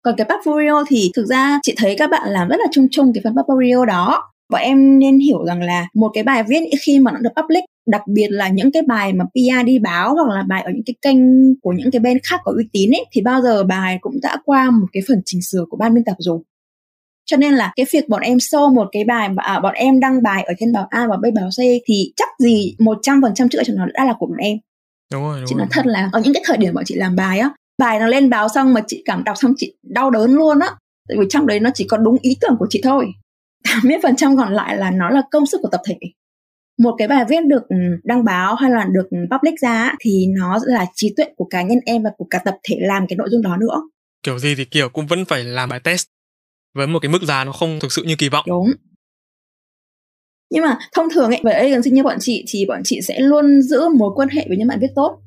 [0.02, 3.12] còn cái portfolio thì thực ra chị thấy các bạn làm rất là chung chung
[3.14, 4.32] cái phần portfolio đó.
[4.52, 7.64] Bọn em nên hiểu rằng là một cái bài viết khi mà nó được public
[7.86, 10.84] đặc biệt là những cái bài mà PR đi báo hoặc là bài ở những
[10.86, 11.18] cái kênh
[11.60, 14.36] của những cái bên khác có uy tín ấy thì bao giờ bài cũng đã
[14.44, 16.38] qua một cái phần chỉnh sửa của ban biên tập rồi.
[17.24, 20.22] Cho nên là cái việc bọn em show một cái bài à, bọn em đăng
[20.22, 23.34] bài ở trên báo A và bên báo C thì chắc gì một trăm phần
[23.34, 24.58] trăm chữ cho nó đã là của bọn em.
[25.12, 27.16] Đúng rồi đúng chị nói thật là ở những cái thời điểm bọn chị làm
[27.16, 30.34] bài á bài nó lên báo xong mà chị cảm đọc xong chị đau đớn
[30.34, 30.70] luôn á.
[31.08, 33.06] Tại vì trong đấy nó chỉ có đúng ý tưởng của chị thôi.
[33.64, 35.96] 80% còn lại là nó là công sức của tập thể
[36.82, 40.58] một cái bài viết được ừ, đăng báo hay là được public ra thì nó
[40.64, 43.28] là trí tuệ của cá nhân em và của cả tập thể làm cái nội
[43.30, 43.82] dung đó nữa.
[44.22, 46.06] Kiểu gì thì kiểu cũng vẫn phải làm bài test
[46.74, 48.44] với một cái mức giá nó không thực sự như kỳ vọng.
[48.48, 48.72] Đúng.
[50.50, 53.62] Nhưng mà thông thường ấy với agency như bọn chị thì bọn chị sẽ luôn
[53.62, 55.18] giữ mối quan hệ với những bạn viết tốt.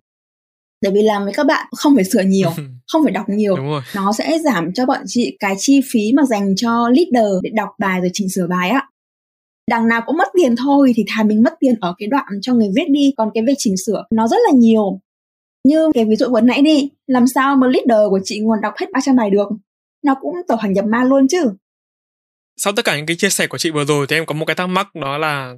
[0.81, 2.51] Bởi vì làm với các bạn không phải sửa nhiều
[2.91, 3.55] không phải đọc nhiều.
[3.95, 7.69] Nó sẽ giảm cho bọn chị cái chi phí mà dành cho leader để đọc
[7.79, 8.87] bài rồi chỉnh sửa bài á
[9.67, 12.53] đằng nào cũng mất tiền thôi thì thà mình mất tiền ở cái đoạn cho
[12.53, 15.01] người viết đi, còn cái việc chỉnh sửa nó rất là nhiều.
[15.63, 18.73] Như cái ví dụ vừa nãy đi, làm sao mà leader của chị nguồn đọc
[18.77, 19.47] hết 300 bài được?
[20.03, 21.51] Nó cũng tổ hành nhập ma luôn chứ.
[22.57, 24.45] Sau tất cả những cái chia sẻ của chị vừa rồi thì em có một
[24.45, 25.55] cái thắc mắc, đó là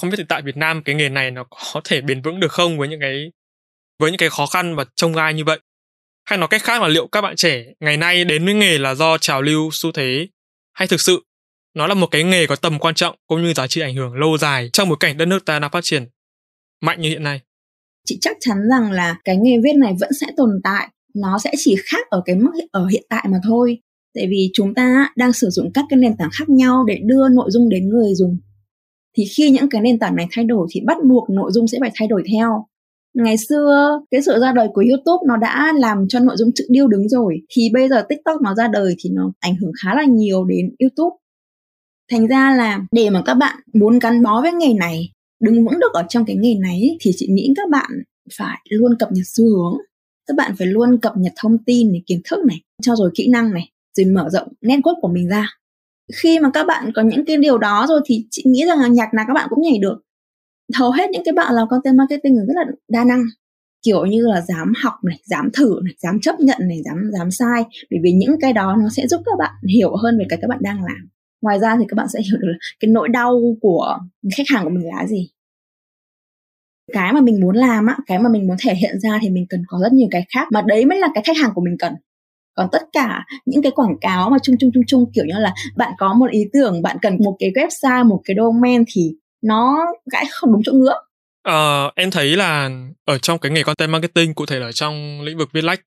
[0.00, 2.52] không biết thì tại Việt Nam cái nghề này nó có thể bền vững được
[2.52, 3.32] không với những cái,
[3.98, 5.60] với những cái khó khăn và trông gai như vậy?
[6.24, 8.94] Hay nói cách khác là liệu các bạn trẻ ngày nay đến với nghề là
[8.94, 10.28] do trào lưu xu thế
[10.72, 11.22] hay thực sự?
[11.74, 14.14] Nó là một cái nghề có tầm quan trọng cũng như giá trị ảnh hưởng
[14.14, 16.04] lâu dài trong bối cảnh đất nước ta đang phát triển.
[16.80, 17.40] Mạnh như hiện nay.
[18.06, 20.88] Chị chắc chắn rằng là cái nghề viết này vẫn sẽ tồn tại.
[21.14, 23.78] Nó sẽ chỉ khác ở cái mức ở hiện tại mà thôi.
[24.14, 27.28] Tại vì chúng ta đang sử dụng các cái nền tảng khác nhau để đưa
[27.28, 28.38] nội dung đến người dùng.
[29.16, 31.78] Thì khi những cái nền tảng này thay đổi thì bắt buộc nội dung sẽ
[31.80, 32.66] phải thay đổi theo.
[33.14, 36.64] Ngày xưa, cái sự ra đời của youtube nó đã làm cho nội dung chữ
[36.70, 37.36] điêu đứng rồi.
[37.56, 40.70] Thì bây giờ tiktok nó ra đời thì nó ảnh hưởng khá là nhiều đến
[40.80, 41.16] youtube
[42.10, 45.80] thành ra là để mà các bạn muốn gắn bó với nghề này, đứng vững
[45.80, 47.90] được ở trong cái nghề này thì chị nghĩ các bạn
[48.38, 49.78] phải luôn cập nhật xu hướng,
[50.26, 53.28] các bạn phải luôn cập nhật thông tin này, kiến thức này, cho rồi kỹ
[53.28, 55.46] năng này, rồi mở rộng network của mình ra.
[56.14, 58.88] Khi mà các bạn có những cái điều đó rồi thì chị nghĩ rằng là
[58.88, 60.00] nhạc nào các bạn cũng nhảy được.
[60.74, 63.22] Hầu hết những cái bạn làm content marketing rất là đa năng,
[63.82, 67.30] kiểu như là dám học này, dám thử này, dám chấp nhận này, dám dám
[67.30, 70.38] sai, bởi vì những cái đó nó sẽ giúp các bạn hiểu hơn về cái
[70.42, 71.08] các bạn đang làm
[71.40, 73.98] ngoài ra thì các bạn sẽ hiểu được là cái nỗi đau của
[74.36, 75.30] khách hàng của mình là gì.
[76.92, 79.46] Cái mà mình muốn làm á cái mà mình muốn thể hiện ra thì mình
[79.48, 81.76] cần có rất nhiều cái khác mà đấy mới là cái khách hàng của mình
[81.78, 81.94] cần.
[82.54, 85.54] Còn tất cả những cái quảng cáo mà chung chung chung chung kiểu như là
[85.76, 89.10] bạn có một ý tưởng bạn cần một cái website một cái domain thì
[89.42, 90.94] nó gãi không đúng chỗ ngứa.
[91.42, 92.70] Ờ, em thấy là
[93.04, 95.80] ở trong cái nghề content marketing cụ thể là trong lĩnh vực viết lách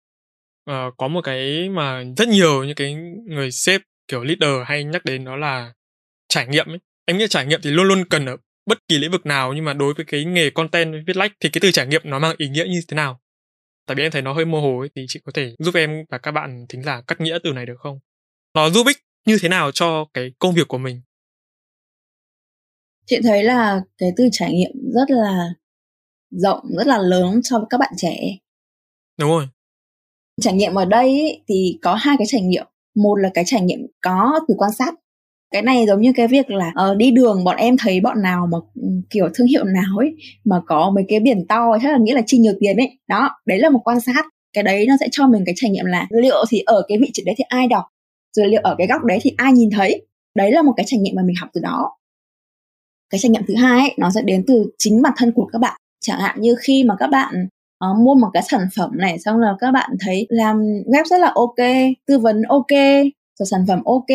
[0.71, 5.05] uh, có một cái mà rất nhiều những cái người sếp kiểu leader hay nhắc
[5.05, 5.73] đến đó là
[6.27, 6.79] trải nghiệm ấy.
[7.05, 9.65] Em nghĩ trải nghiệm thì luôn luôn cần ở bất kỳ lĩnh vực nào nhưng
[9.65, 12.35] mà đối với cái nghề content viết lách thì cái từ trải nghiệm nó mang
[12.37, 13.19] ý nghĩa như thế nào?
[13.85, 16.05] tại vì em thấy nó hơi mơ hồ ấy, thì chị có thể giúp em
[16.09, 17.99] và các bạn thính giả cắt nghĩa từ này được không?
[18.53, 21.01] Nó giúp ích như thế nào cho cái công việc của mình?
[23.05, 25.53] Chị thấy là cái từ trải nghiệm rất là
[26.29, 28.15] rộng rất là lớn với các bạn trẻ.
[29.17, 29.47] Đúng rồi.
[30.41, 33.61] Trải nghiệm ở đây ý, thì có hai cái trải nghiệm một là cái trải
[33.61, 34.93] nghiệm có từ quan sát.
[35.51, 38.47] Cái này giống như cái việc là uh, đi đường bọn em thấy bọn nào
[38.51, 41.97] mà ừ, kiểu thương hiệu nào ấy mà có mấy cái biển to chắc là
[41.97, 42.99] nghĩa là chi nhiều tiền ấy.
[43.07, 44.25] Đó đấy là một quan sát.
[44.53, 47.09] Cái đấy nó sẽ cho mình cái trải nghiệm là liệu thì ở cái vị
[47.13, 47.83] trí đấy thì ai đọc
[48.37, 50.05] rồi liệu ở cái góc đấy thì ai nhìn thấy.
[50.35, 51.97] Đấy là một cái trải nghiệm mà mình học từ đó.
[53.09, 55.59] Cái trải nghiệm thứ hai ấy, nó sẽ đến từ chính bản thân của các
[55.59, 55.81] bạn.
[56.01, 57.47] Chẳng hạn như khi mà các bạn
[57.91, 61.19] uh, mua một cái sản phẩm này xong là các bạn thấy làm web rất
[61.19, 61.67] là ok
[62.07, 62.71] tư vấn ok
[63.39, 64.09] rồi sản phẩm ok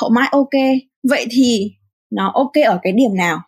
[0.00, 0.62] hậu mãi ok.
[1.08, 1.72] Vậy thì
[2.10, 3.38] nó ok ở cái điểm nào?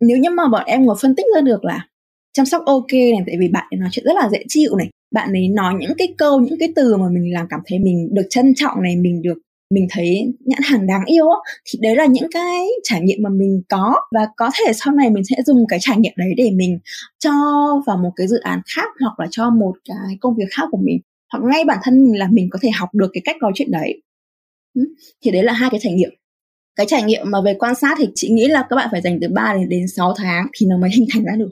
[0.00, 1.86] Nếu như mà bọn em có phân tích ra được là
[2.32, 4.90] chăm sóc ok này tại vì bạn ấy nói chuyện rất là dễ chịu này.
[5.14, 8.08] Bạn ấy nói những cái câu những cái từ mà mình làm cảm thấy mình
[8.12, 9.38] được trân trọng này mình được
[9.72, 11.26] mình thấy nhãn hàng đáng yêu
[11.64, 13.94] thì đấy là những cái trải nghiệm mà mình có.
[14.14, 16.78] Và có thể sau này mình sẽ dùng cái trải nghiệm đấy để mình
[17.18, 17.32] cho
[17.86, 20.78] vào một cái dự án khác hoặc là cho một cái công việc khác của
[20.82, 21.00] mình.
[21.32, 23.70] Hoặc ngay bản thân mình là mình có thể học được cái cách nói chuyện
[23.70, 24.02] đấy.
[25.24, 26.10] Thì đấy là hai cái trải nghiệm.
[26.76, 29.18] Cái trải nghiệm mà về quan sát thì chị nghĩ là các bạn phải dành
[29.20, 31.50] từ 3 đến đến 6 tháng thì nó mới hình thành ra được.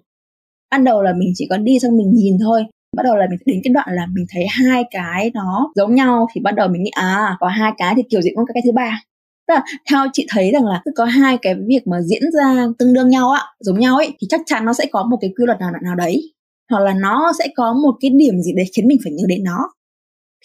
[0.70, 2.62] Ban đầu là mình chỉ có đi xong mình nhìn thôi
[2.96, 6.26] bắt đầu là mình đến cái đoạn là mình thấy hai cái nó giống nhau
[6.34, 8.62] thì bắt đầu mình nghĩ à có hai cái thì kiểu gì cũng có cái
[8.66, 9.02] thứ ba.
[9.48, 12.92] Tức là theo chị thấy rằng là có hai cái việc mà diễn ra tương
[12.92, 15.46] đương nhau ạ giống nhau ấy, thì chắc chắn nó sẽ có một cái quy
[15.46, 16.32] luật nào nào đấy.
[16.70, 19.44] Hoặc là nó sẽ có một cái điểm gì đấy khiến mình phải nhớ đến
[19.44, 19.58] nó.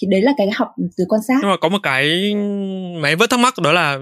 [0.02, 1.38] Thì đấy là cái học từ quan sát.
[1.42, 2.36] Nhưng mà có một cái
[3.02, 4.00] máy vẫn thắc mắc đó là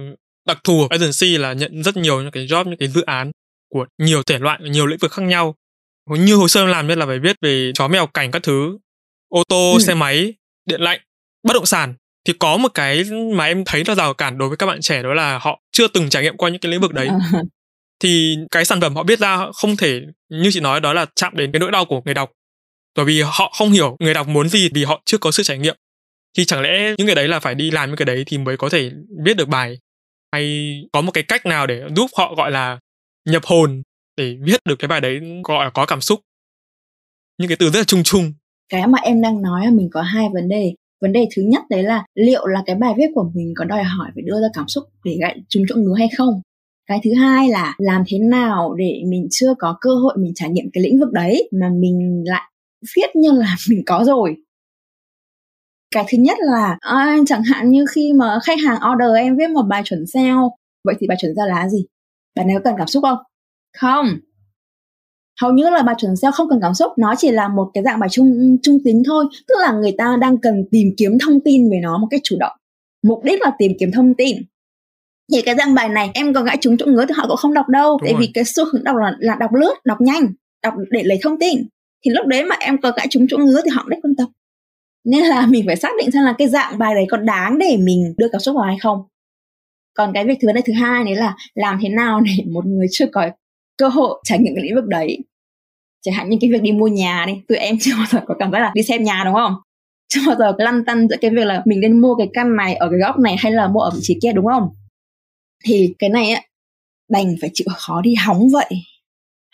[0.47, 3.31] đặc thù của agency là nhận rất nhiều những cái job, những cái dự án
[3.73, 5.55] của nhiều thể loại, nhiều lĩnh vực khác nhau
[6.09, 8.77] như hồ sơ làm nhất là phải viết về chó mèo cảnh các thứ
[9.29, 9.79] ô tô ừ.
[9.79, 10.33] xe máy
[10.65, 10.99] điện lạnh
[11.43, 11.93] bất động sản.
[12.25, 15.03] Thì có một cái mà em thấy là rào cản đối với các bạn trẻ
[15.03, 17.07] đó là họ chưa từng trải nghiệm qua những cái lĩnh vực đấy.
[17.07, 17.41] À.
[17.99, 21.35] thì cái sản phẩm họ biết ra không thể như chị nói đó là chạm
[21.35, 22.31] đến cái nỗi đau của người đọc.
[22.95, 25.57] Bởi vì họ không hiểu người đọc muốn gì vì họ chưa có sự trải
[25.57, 25.75] nghiệm.
[26.37, 28.57] Thì chẳng lẽ những cái đấy là phải đi làm những cái đấy thì mới
[28.57, 28.91] có thể
[29.25, 29.77] viết được bài?
[30.31, 32.79] Hay có một cái cách nào để giúp họ gọi là
[33.25, 33.81] nhập hồn
[34.17, 36.19] để viết được cái bài đấy gọi là có cảm xúc.
[37.37, 38.33] Những cái từ rất là chung chung.
[38.69, 40.73] Cái mà em đang nói là mình có hai vấn đề.
[41.01, 43.83] Vấn đề thứ nhất đấy là liệu là cái bài viết của mình có đòi
[43.83, 46.41] hỏi phải đưa ra cảm xúc để gạy trúng chỗ ngứa hay không?
[46.87, 50.49] Cái thứ hai là làm thế nào để mình chưa có cơ hội mình trải
[50.49, 52.51] nghiệm cái lĩnh vực đấy mà mình lại
[52.95, 54.35] viết như là mình có rồi?
[55.91, 59.49] Cái thứ nhất là à, chẳng hạn như khi mà khách hàng order em viết
[59.49, 60.51] một bài chuẩn SEO
[60.83, 61.85] vậy thì bài chuẩn ra là gì?
[62.35, 63.17] Bài này có cần cảm xúc không?
[63.77, 64.05] Không.
[65.41, 67.83] Hầu như là bài chuẩn SEO không cần cảm xúc nó chỉ là một cái
[67.83, 69.25] dạng bài trung trung tính thôi.
[69.47, 72.35] Tức là người ta đang cần tìm kiếm thông tin về nó một cách chủ
[72.39, 72.53] động.
[73.03, 74.37] Mục đích là tìm kiếm thông tin.
[75.33, 77.53] Thì cái dạng bài này em có gãi trúng chỗ ngứa thì họ cũng không
[77.53, 77.97] đọc đâu.
[77.97, 78.21] Đúng tại rồi.
[78.21, 80.33] vì cái xu hướng đọc là, là đọc lướt đọc nhanh
[80.63, 81.67] đọc để lấy thông tin.
[82.05, 84.27] Thì lúc đấy mà em có gãi trúng chỗ ngứa thì họ rất quan tâm.
[85.05, 87.77] Nên là mình phải xác định xem là cái dạng bài đấy có đáng để
[87.79, 89.01] mình đưa cảm xúc vào hay không.
[89.93, 92.87] Còn cái việc thứ này thứ hai đấy là làm thế nào để một người
[92.91, 93.29] chưa có
[93.77, 95.19] cơ hội trải nghiệm cái lĩnh vực đấy.
[96.01, 98.35] Chẳng hạn như cái việc đi mua nhà đi tụi em chưa bao giờ có
[98.39, 99.53] cảm giác là đi xem nhà đúng không?
[100.07, 102.75] Chưa bao giờ lăn tăn giữa cái việc là mình nên mua cái căn này
[102.75, 104.69] ở cái góc này hay là mua ở vị trí kia đúng không?
[105.65, 106.41] Thì cái này á
[107.09, 108.69] đành phải chịu khó đi hóng vậy.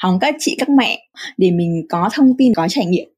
[0.02, 1.00] Hóng các chị các mẹ
[1.38, 3.10] để mình có thông tin có trải nghiệm.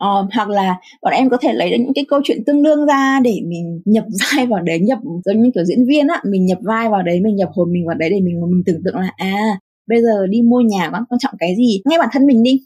[0.00, 3.20] Ờ, hoặc là bọn em có thể lấy những cái câu chuyện tương đương ra
[3.24, 4.04] để mình nhập
[4.36, 7.20] vai vào đấy nhập giống như kiểu diễn viên á mình nhập vai vào đấy
[7.20, 9.58] mình nhập hồn mình vào đấy để mình mình tưởng tượng là à
[9.90, 11.80] bây giờ đi mua nhà quan quan trọng cái gì?
[11.84, 12.60] Ngay bản thân mình đi.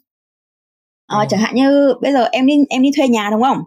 [1.13, 1.27] Uh, ừ.
[1.29, 3.59] chẳng hạn như bây giờ em đi em đi thuê nhà đúng không?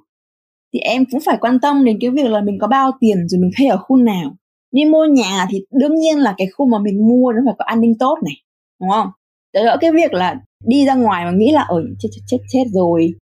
[0.73, 3.41] Thì em cũng phải quan tâm đến cái việc là mình có bao tiền rồi
[3.41, 4.35] mình thuê ở khu nào.
[4.71, 7.65] Đi mua nhà thì đương nhiên là cái khu mà mình mua nó phải có
[7.65, 8.33] an ninh tốt này
[8.81, 9.07] đúng không?
[9.53, 12.63] Đỡ cái việc là đi ra ngoài mà nghĩ là ở chết chết chết chết
[12.73, 13.13] rồi.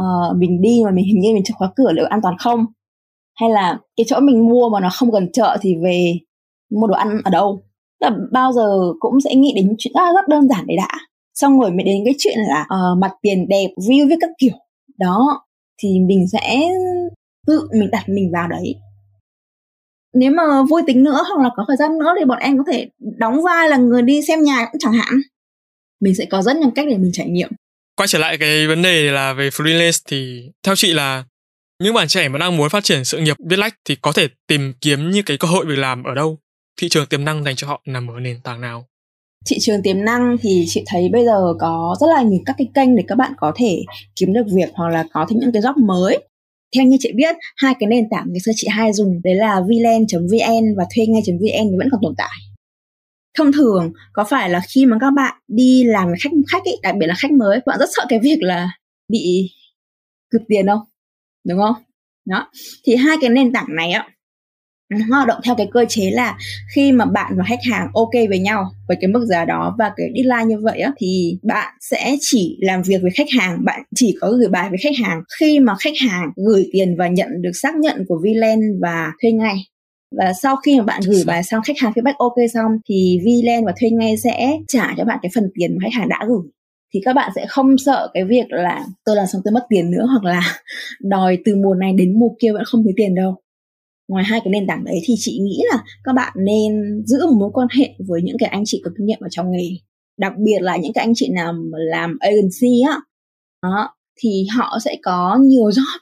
[0.00, 2.66] Uh, mình đi mà mình hình như mình chưa khóa cửa liệu an toàn không?
[3.40, 6.14] Hay là cái chỗ mình mua mà nó không gần chợ thì về
[6.70, 7.62] mua đồ ăn ở đâu
[8.00, 10.98] là bao giờ cũng sẽ nghĩ đến chuyện rất, rất đơn giản đấy đã.
[11.34, 14.54] Xong rồi mới đến cái chuyện là uh, mặt tiền đẹp view với các kiểu.
[14.98, 15.46] Đó
[15.82, 16.60] thì mình sẽ
[17.46, 18.74] tự mình đặt mình vào đấy.
[20.14, 22.64] Nếu mà vui tính nữa hoặc là có thời gian nữa thì bọn em có
[22.72, 25.20] thể đóng vai là người đi xem nhà cũng chẳng hạn.
[26.00, 27.50] Mình sẽ có rất nhiều cách để mình trải nghiệm.
[27.96, 31.24] Quay trở lại cái vấn đề là về freelance thì theo chị là
[31.82, 34.28] những bạn trẻ mà đang muốn phát triển sự nghiệp viết lách thì có thể
[34.46, 36.38] tìm kiếm những cái cơ hội việc làm ở đâu?
[36.76, 38.86] Thị trường tiềm năng dành cho họ nằm ở nền tảng nào?
[39.46, 42.68] Thị trường tiềm năng thì chị thấy bây giờ có rất là nhiều các cái
[42.74, 43.82] kênh để các bạn có thể
[44.16, 46.18] kiếm được việc hoặc là có thêm những cái job mới.
[46.76, 49.60] Theo như chị biết hai cái nền tảng ngày xưa chị hay dùng đấy là
[49.60, 52.36] vlen.vn và thuê ngay.vn vẫn còn tồn tại.
[53.38, 56.76] Thông thường có phải là khi mà các bạn đi làm với khách khách ấy,
[56.82, 58.70] đặc biệt là khách mới bạn rất sợ cái việc là
[59.08, 59.50] bị
[60.30, 60.80] cướp tiền không?
[61.48, 61.74] Đúng không?
[62.24, 62.50] Đó.
[62.84, 64.08] Thì hai cái nền tảng này ạ
[64.90, 66.38] nó hoạt động theo cái cơ chế là
[66.74, 69.92] khi mà bạn và khách hàng ok với nhau, với cái mức giá đó và
[69.96, 73.82] cái deadline như vậy á, thì bạn sẽ chỉ làm việc với khách hàng, bạn
[73.94, 75.22] chỉ có gửi bài với khách hàng.
[75.40, 79.32] Khi mà khách hàng gửi tiền và nhận được xác nhận của VLAN và thuê
[79.32, 79.56] ngay,
[80.18, 83.64] và sau khi mà bạn gửi bài xong, khách hàng feedback ok xong, thì VLAN
[83.64, 86.50] và thuê ngay sẽ trả cho bạn cái phần tiền mà khách hàng đã gửi.
[86.94, 89.90] Thì các bạn sẽ không sợ cái việc là tôi làm xong tôi mất tiền
[89.90, 90.42] nữa, hoặc là
[91.00, 93.36] đòi từ mùa này đến mùa kia vẫn không thấy tiền đâu
[94.10, 97.36] ngoài hai cái nền tảng đấy thì chị nghĩ là các bạn nên giữ một
[97.40, 99.68] mối quan hệ với những cái anh chị có kinh nghiệm ở trong nghề.
[100.18, 103.00] Đặc biệt là những cái anh chị nào mà làm agency á,
[103.62, 105.98] đó, thì họ sẽ có nhiều job.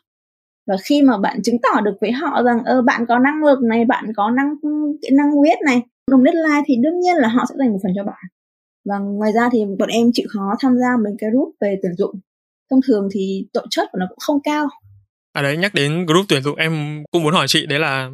[0.67, 3.59] Và khi mà bạn chứng tỏ được với họ rằng, ơ, bạn có năng lực
[3.63, 4.55] này, bạn có năng,
[5.03, 7.93] kỹ năng huyết này đồng deadline thì đương nhiên là họ sẽ dành một phần
[7.97, 8.25] cho bạn.
[8.89, 11.93] Và ngoài ra thì bọn em chịu khó tham gia mấy cái group về tuyển
[11.99, 12.15] dụng.
[12.71, 14.69] Thông thường thì tổ chất của nó cũng không cao
[15.33, 18.11] à đấy nhắc đến group tuyển dụng em cũng muốn hỏi chị đấy là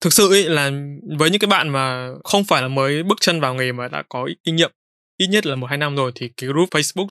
[0.00, 0.70] thực sự ấy là
[1.18, 4.02] với những cái bạn mà không phải là mới bước chân vào nghề mà đã
[4.08, 4.70] có kinh nghiệm
[5.18, 7.06] ít nhất là một hai năm rồi thì cái group Facebook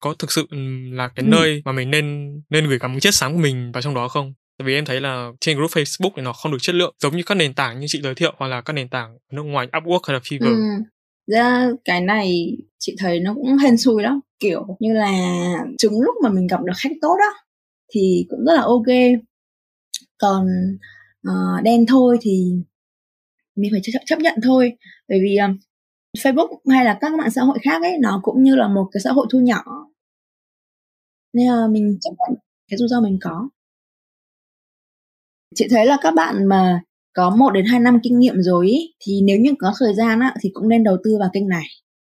[0.00, 0.46] có thực sự
[0.92, 1.30] là cái ừ.
[1.30, 4.34] nơi mà mình nên nên gửi gắm chất sáng của mình vào trong đó không?
[4.58, 7.16] Tại vì em thấy là trên group Facebook thì nó không được chất lượng giống
[7.16, 9.68] như các nền tảng như chị giới thiệu hoặc là các nền tảng nước ngoài
[9.72, 10.54] Upwork hay là Fiverr.
[10.54, 10.84] Ừ.
[11.32, 15.12] Ra cái này chị thấy nó cũng hên xui lắm kiểu như là
[15.78, 17.47] trúng lúc mà mình gặp được khách tốt đó
[17.94, 19.20] thì cũng rất là ok.
[20.18, 20.46] Còn
[21.28, 22.52] uh, đen thôi thì
[23.56, 24.72] mình phải chấp, chấp nhận thôi.
[25.08, 25.56] Bởi vì uh,
[26.18, 29.00] Facebook hay là các mạng xã hội khác ấy nó cũng như là một cái
[29.00, 29.62] xã hội thu nhỏ.
[31.32, 32.38] Nên là mình chấp nhận
[32.70, 33.48] cái rủi ro mình có.
[35.54, 36.80] Chị thấy là các bạn mà
[37.12, 40.20] có 1 đến 2 năm kinh nghiệm rồi ý, thì nếu như có thời gian
[40.20, 41.64] á, thì cũng nên đầu tư vào kênh này.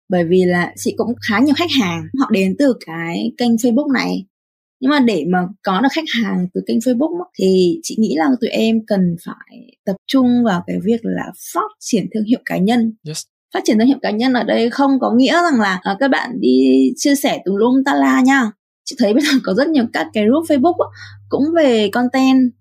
[0.09, 3.93] Bởi vì là chị cũng khá nhiều khách hàng họ đến từ cái kênh Facebook
[3.93, 4.25] này
[4.83, 8.25] nhưng mà để mà có được khách hàng từ kênh Facebook thì chị nghĩ là
[8.41, 12.57] tụi em cần phải tập trung vào cái việc là phát triển thương hiệu cá
[12.57, 12.93] nhân.
[13.07, 13.23] Yes.
[13.53, 16.07] phát triển thương hiệu cá nhân ở đây không có nghĩa rằng là uh, các
[16.07, 18.51] bạn đi chia sẻ tùm lum ta la nha.
[18.85, 20.89] Chị thấy bây giờ có rất nhiều các cái group Facebook
[21.29, 22.51] cũng về content.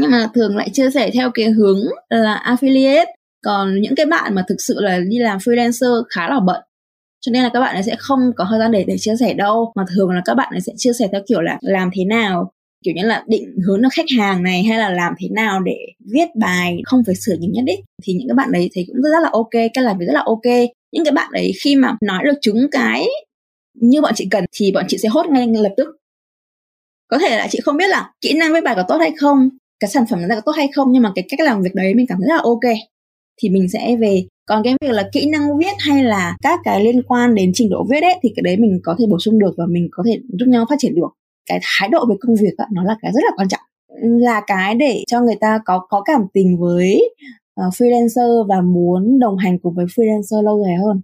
[0.00, 3.06] Nhưng mà thường lại chia sẻ theo cái hướng là affiliate.
[3.44, 6.62] Còn những cái bạn mà thực sự là đi làm freelancer khá là bận
[7.26, 9.34] cho nên là các bạn ấy sẽ không có thời gian để để chia sẻ
[9.34, 9.72] đâu.
[9.76, 12.50] Mà thường là các bạn ấy sẽ chia sẻ theo kiểu là làm thế nào,
[12.84, 15.76] kiểu như là định hướng được khách hàng này hay là làm thế nào để
[16.12, 19.02] viết bài không phải sửa nhiều nhất đấy thì những cái bạn đấy thấy cũng
[19.02, 20.70] rất là ok, cái làm việc rất là ok.
[20.92, 23.06] Những cái bạn đấy khi mà nói được chúng cái
[23.80, 25.88] như bọn chị cần thì bọn chị sẽ hốt ngay lập tức.
[27.08, 29.48] Có thể là chị không biết là kỹ năng viết bài có tốt hay không,
[29.80, 31.94] cái sản phẩm nó có tốt hay không, nhưng mà cái cách làm việc đấy
[31.94, 32.76] mình cảm thấy rất là ok.
[33.42, 36.84] Thì mình sẽ về còn cái việc là kỹ năng viết hay là các cái
[36.84, 39.38] liên quan đến trình độ viết ấy thì cái đấy mình có thể bổ sung
[39.38, 41.08] được và mình có thể giúp nhau phát triển được
[41.46, 43.60] cái thái độ về công việc ấy, nó là cái rất là quan trọng
[44.00, 47.14] là cái để cho người ta có có cảm tình với
[47.60, 51.00] uh, freelancer và muốn đồng hành cùng với freelancer lâu dài hơn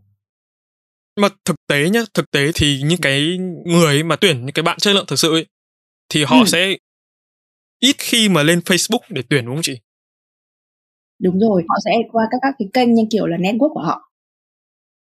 [1.21, 4.79] mà thực tế nhá thực tế thì những cái người mà tuyển những cái bạn
[4.79, 5.47] chất lượng thực sự ấy
[6.09, 6.45] thì họ ừ.
[6.47, 6.77] sẽ
[7.81, 9.79] ít khi mà lên Facebook để tuyển đúng không chị?
[11.23, 14.13] Đúng rồi, họ sẽ qua các các cái kênh như kiểu là network của họ.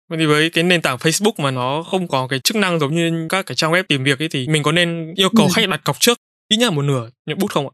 [0.09, 2.95] Vậy thì với cái nền tảng Facebook mà nó không có cái chức năng giống
[2.95, 5.51] như các cái trang web tìm việc ấy thì mình có nên yêu cầu ừ.
[5.55, 7.73] khách đặt cọc trước ít nhất một nửa những bút không ạ?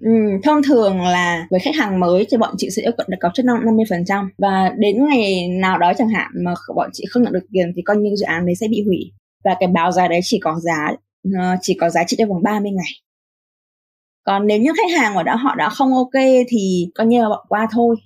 [0.00, 0.10] Ừ,
[0.44, 3.32] thông thường là với khách hàng mới thì bọn chị sẽ yêu cầu đặt cọc
[3.34, 7.46] trước 50% và đến ngày nào đó chẳng hạn mà bọn chị không nhận được
[7.52, 9.12] tiền thì coi như dự án đấy sẽ bị hủy
[9.44, 10.88] và cái báo giá đấy chỉ có giá
[11.28, 12.90] uh, chỉ có giá trị trong vòng 30 ngày
[14.26, 17.28] còn nếu như khách hàng mà đã họ đã không ok thì coi như là
[17.28, 17.96] bỏ qua thôi.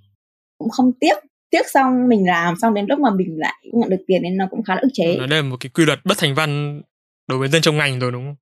[0.58, 1.14] Cũng không tiếc.
[1.50, 4.46] Tiếc xong mình làm xong đến lúc mà mình lại nhận được tiền nên nó
[4.50, 5.16] cũng khá là ức chế.
[5.18, 6.82] Nó đây là một cái quy luật bất thành văn
[7.28, 8.36] đối với dân trong ngành rồi đúng không?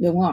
[0.00, 0.32] Đúng rồi.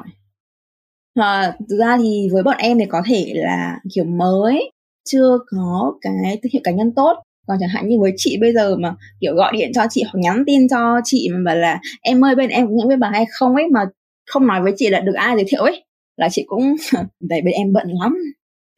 [1.13, 4.72] À, thực ra thì với bọn em thì có thể là kiểu mới
[5.05, 7.24] chưa có cái thương hiệu cá nhân tốt.
[7.47, 10.20] Còn chẳng hạn như với chị bây giờ mà kiểu gọi điện cho chị hoặc
[10.20, 13.26] nhắn tin cho chị mà bảo là em ơi bên em cũng biết bà hay
[13.32, 13.86] không ấy mà
[14.26, 15.84] không nói với chị là được ai giới thiệu ấy
[16.22, 16.76] là chị cũng
[17.30, 18.17] tại bên em bận lắm.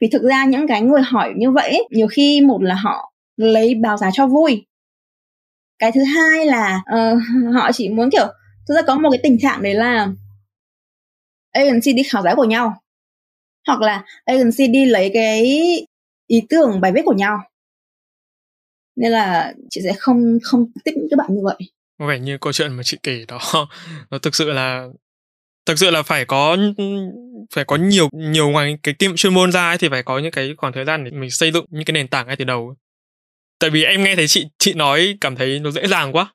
[0.02, 3.14] Vì thực ra những cái người hỏi như vậy ấy, nhiều khi một là họ
[3.38, 4.66] lấy báo giá cho vui.
[5.80, 7.22] Cái thứ hai là uh,
[7.54, 8.28] họ chỉ muốn kiểu
[8.68, 10.08] thực ra có một cái tình trạng đấy là
[11.52, 12.74] agency đi khảo giá của nhau
[13.68, 15.46] hoặc là agency đi lấy cái
[16.28, 17.38] ý tưởng bài viết của nhau.
[18.96, 21.58] Nên là chị sẽ không không tiếp những các bạn như vậy.
[22.00, 23.40] Có vẻ như câu chuyện mà chị kể đó
[24.12, 24.88] nó thực sự là
[25.66, 26.58] thực sự là phải có
[27.54, 30.32] phải có nhiều nhiều ngoài cái kinh chuyên môn ra ấy, thì phải có những
[30.32, 32.76] cái khoảng thời gian để mình xây dựng những cái nền tảng ngay từ đầu.
[33.60, 36.34] Tại vì em nghe thấy chị chị nói cảm thấy nó dễ dàng quá.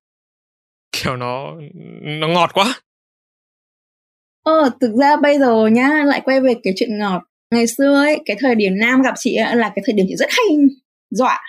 [0.92, 1.54] Kiểu nó
[2.00, 2.80] nó ngọt quá.
[4.42, 7.22] Ờ thực ra bây giờ nhá lại quay về cái chuyện ngọt.
[7.50, 10.16] Ngày xưa ấy cái thời điểm nam gặp chị ấy, là cái thời điểm chị
[10.16, 10.46] rất hay
[11.10, 11.40] dọa.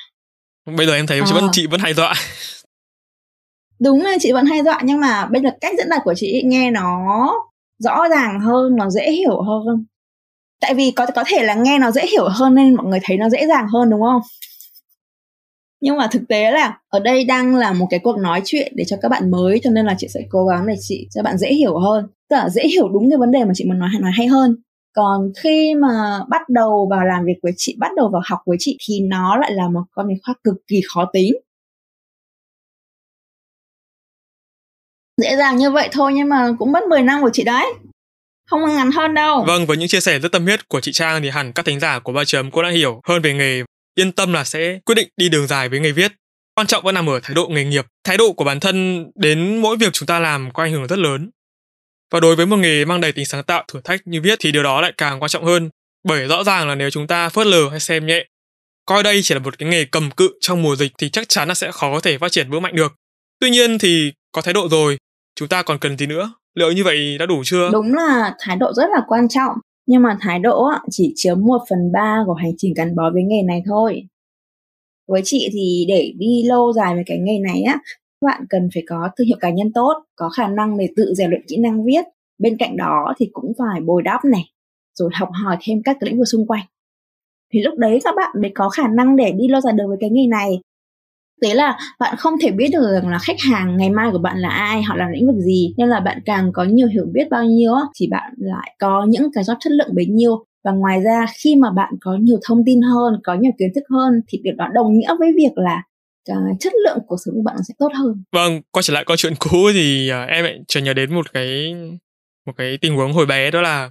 [0.65, 1.25] Bây giờ em thấy ờ.
[1.27, 2.13] chị vẫn chị vẫn hay dọa.
[3.79, 6.41] Đúng là chị vẫn hay dọa nhưng mà bây giờ cách diễn đạt của chị
[6.45, 7.33] nghe nó
[7.79, 9.85] rõ ràng hơn, nó dễ hiểu hơn.
[10.61, 13.17] Tại vì có có thể là nghe nó dễ hiểu hơn nên mọi người thấy
[13.17, 14.21] nó dễ dàng hơn, đúng không?
[15.81, 18.83] Nhưng mà thực tế là ở đây đang là một cái cuộc nói chuyện để
[18.87, 21.37] cho các bạn mới, cho nên là chị sẽ cố gắng để chị, cho bạn
[21.37, 22.07] dễ hiểu hơn.
[22.29, 24.55] Tức là dễ hiểu đúng cái vấn đề mà chị muốn nói nói hay hơn.
[24.95, 28.57] Còn khi mà bắt đầu vào làm việc với chị, bắt đầu vào học với
[28.59, 31.33] chị thì nó lại là một con khoa cực kỳ khó tính.
[35.21, 37.73] Dễ dàng như vậy thôi nhưng mà cũng mất 10 năm của chị đấy.
[38.49, 39.43] Không ngắn hơn đâu.
[39.47, 41.79] Vâng với những chia sẻ rất tâm huyết của chị trang thì hẳn các thính
[41.79, 43.63] giả của ba chấm cũng đã hiểu hơn về nghề.
[43.95, 46.11] Yên tâm là sẽ quyết định đi đường dài với nghề viết.
[46.55, 49.57] Quan trọng vẫn nằm ở thái độ nghề nghiệp, thái độ của bản thân đến
[49.57, 51.29] mỗi việc chúng ta làm có ảnh hưởng rất lớn.
[52.11, 54.51] Và đối với một nghề mang đầy tính sáng tạo, thử thách như viết thì
[54.51, 55.69] điều đó lại càng quan trọng hơn.
[56.03, 58.25] Bởi rõ ràng là nếu chúng ta phớt lờ hay xem nhẹ,
[58.85, 61.47] coi đây chỉ là một cái nghề cầm cự trong mùa dịch thì chắc chắn
[61.47, 62.95] là sẽ khó có thể phát triển vững mạnh được.
[63.39, 64.97] Tuy nhiên thì có thái độ rồi
[65.39, 66.33] chúng ta còn cần gì nữa?
[66.55, 67.69] Liệu như vậy đã đủ chưa?
[67.73, 69.51] Đúng là thái độ rất là quan trọng.
[69.87, 73.23] Nhưng mà thái độ chỉ chiếm một phần ba của hành trình gắn bó với
[73.23, 74.03] nghề này thôi.
[75.07, 77.79] Với chị thì để đi lâu dài với cái nghề này á,
[78.25, 81.29] bạn cần phải có thương hiệu cá nhân tốt, có khả năng để tự rèn
[81.29, 82.05] luyện kỹ năng viết.
[82.37, 84.43] Bên cạnh đó thì cũng phải bồi đắp này,
[84.99, 86.65] rồi học hỏi thêm các lĩnh vực xung quanh.
[87.53, 89.97] Thì lúc đấy các bạn mới có khả năng để đi lâu dài được với
[89.99, 90.59] cái nghề này
[91.41, 94.37] thế là bạn không thể biết được rằng là khách hàng ngày mai của bạn
[94.37, 97.27] là ai, họ làm lĩnh vực gì, nên là bạn càng có nhiều hiểu biết
[97.31, 100.45] bao nhiêu thì bạn lại có những cái job chất lượng bấy nhiêu.
[100.63, 103.83] Và ngoài ra, khi mà bạn có nhiều thông tin hơn, có nhiều kiến thức
[103.89, 105.83] hơn, thì điều đó đồng nghĩa với việc là
[106.29, 108.23] à, chất lượng cuộc sống của bạn sẽ tốt hơn.
[108.31, 111.33] Vâng quay trở lại câu chuyện cũ thì à, em lại chợt nhớ đến một
[111.33, 111.75] cái
[112.45, 113.89] một cái tình huống hồi bé đó là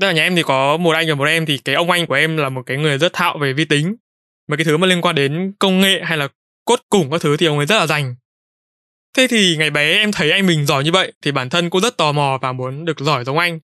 [0.00, 2.06] tức là nhà em thì có một anh và một em, thì cái ông anh
[2.06, 3.96] của em là một cái người rất thạo về vi tính
[4.48, 6.28] mấy cái thứ mà liên quan đến công nghệ hay là
[6.64, 8.14] cốt củng các thứ thì ông ấy rất là dành
[9.18, 11.80] thế thì ngày bé em thấy anh mình giỏi như vậy thì bản thân cũng
[11.80, 13.60] rất tò mò và muốn được giỏi giống anh.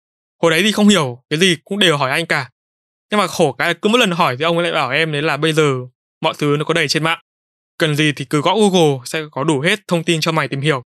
[0.42, 2.50] Hồi đấy thì không hiểu, cái gì cũng đều hỏi anh cả.
[3.10, 5.22] Nhưng mà khổ cái cứ mỗi lần hỏi thì ông ấy lại bảo em đấy
[5.22, 5.74] là bây giờ
[6.20, 7.20] mọi thứ nó có đầy trên mạng.
[7.78, 10.60] Cần gì thì cứ gõ google sẽ có đủ hết thông tin cho mày tìm
[10.60, 10.82] hiểu.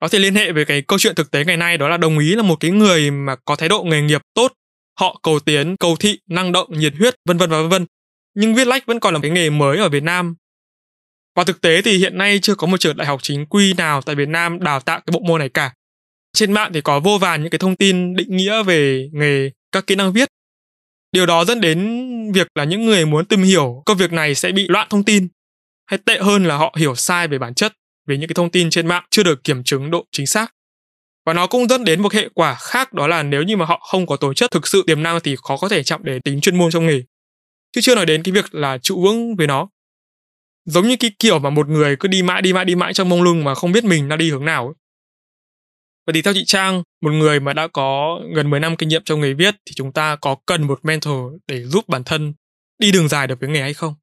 [0.00, 2.18] Có thể liên hệ với cái câu chuyện thực tế ngày nay đó là đồng
[2.18, 4.52] ý là một cái người mà có thái độ nghề nghiệp tốt.
[5.00, 7.86] Họ cầu tiến, cầu thị, năng động, nhiệt huyết, vân vân và vân vân
[8.34, 10.34] nhưng viết lách vẫn còn là cái nghề mới ở Việt Nam.
[11.36, 14.02] Và thực tế thì hiện nay chưa có một trường đại học chính quy nào
[14.02, 15.72] tại Việt Nam đào tạo cái bộ môn này cả.
[16.32, 19.86] Trên mạng thì có vô vàn những cái thông tin định nghĩa về nghề các
[19.86, 20.28] kỹ năng viết.
[21.12, 24.52] Điều đó dẫn đến việc là những người muốn tìm hiểu công việc này sẽ
[24.52, 25.28] bị loạn thông tin.
[25.86, 27.72] Hay tệ hơn là họ hiểu sai về bản chất,
[28.06, 30.54] về những cái thông tin trên mạng chưa được kiểm chứng độ chính xác.
[31.26, 33.86] Và nó cũng dẫn đến một hệ quả khác đó là nếu như mà họ
[33.90, 36.40] không có tố chất thực sự tiềm năng thì khó có thể chạm đến tính
[36.40, 37.02] chuyên môn trong nghề
[37.72, 39.68] chứ chưa nói đến cái việc là trụ vững với nó
[40.64, 43.08] giống như cái kiểu mà một người cứ đi mãi đi mãi đi mãi trong
[43.08, 44.74] mông lung mà không biết mình đang đi hướng nào
[46.06, 49.02] Và thì theo chị Trang, một người mà đã có gần 10 năm kinh nghiệm
[49.04, 52.32] trong nghề viết thì chúng ta có cần một mentor để giúp bản thân
[52.78, 53.94] đi đường dài được với nghề hay không?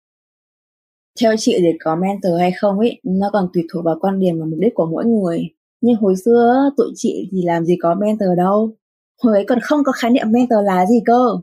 [1.22, 4.39] Theo chị để có mentor hay không ấy, nó còn tùy thuộc vào quan điểm
[4.39, 5.49] và mục đích của mỗi người.
[5.82, 8.76] Nhưng hồi xưa tụi chị thì làm gì có mentor đâu.
[9.24, 11.38] Hồi ấy còn không có khái niệm mentor là gì cơ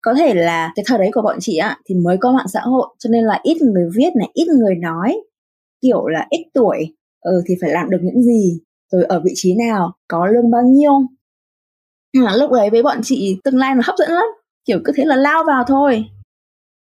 [0.00, 2.60] có thể là cái thời đấy của bọn chị ạ thì mới có mạng xã
[2.60, 5.20] hội cho nên là ít người viết này ít người nói.
[5.82, 8.60] Kiểu là ít tuổi ừ thì phải làm được những gì?
[8.92, 9.92] Rồi ở vị trí nào?
[10.08, 10.92] Có lương bao nhiêu?
[12.26, 14.24] À, lúc đấy với bọn chị tương lai nó hấp dẫn lắm.
[14.64, 16.04] Kiểu cứ thế là lao vào thôi.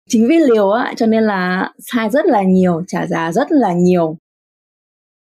[0.09, 3.73] Chính vì liều á cho nên là sai rất là nhiều trả giá rất là
[3.73, 4.17] nhiều.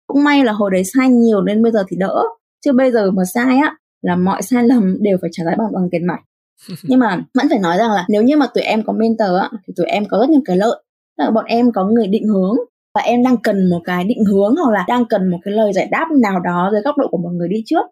[0.07, 2.23] Cũng may là hồi đấy sai nhiều nên bây giờ thì đỡ.
[2.65, 5.73] Chứ bây giờ mà sai á là mọi sai lầm đều phải trả giá bằng
[5.73, 6.19] bằng tiền mặt.
[6.83, 9.51] nhưng mà vẫn phải nói rằng là nếu như mà tụi em có mentor á,
[9.67, 10.83] thì tụi em có rất nhiều cái lợi.
[11.19, 12.57] Tức là bọn em có người định hướng
[12.95, 15.73] và em đang cần một cái định hướng hoặc là đang cần một cái lời
[15.73, 17.87] giải đáp nào đó dưới góc độ của một người đi trước.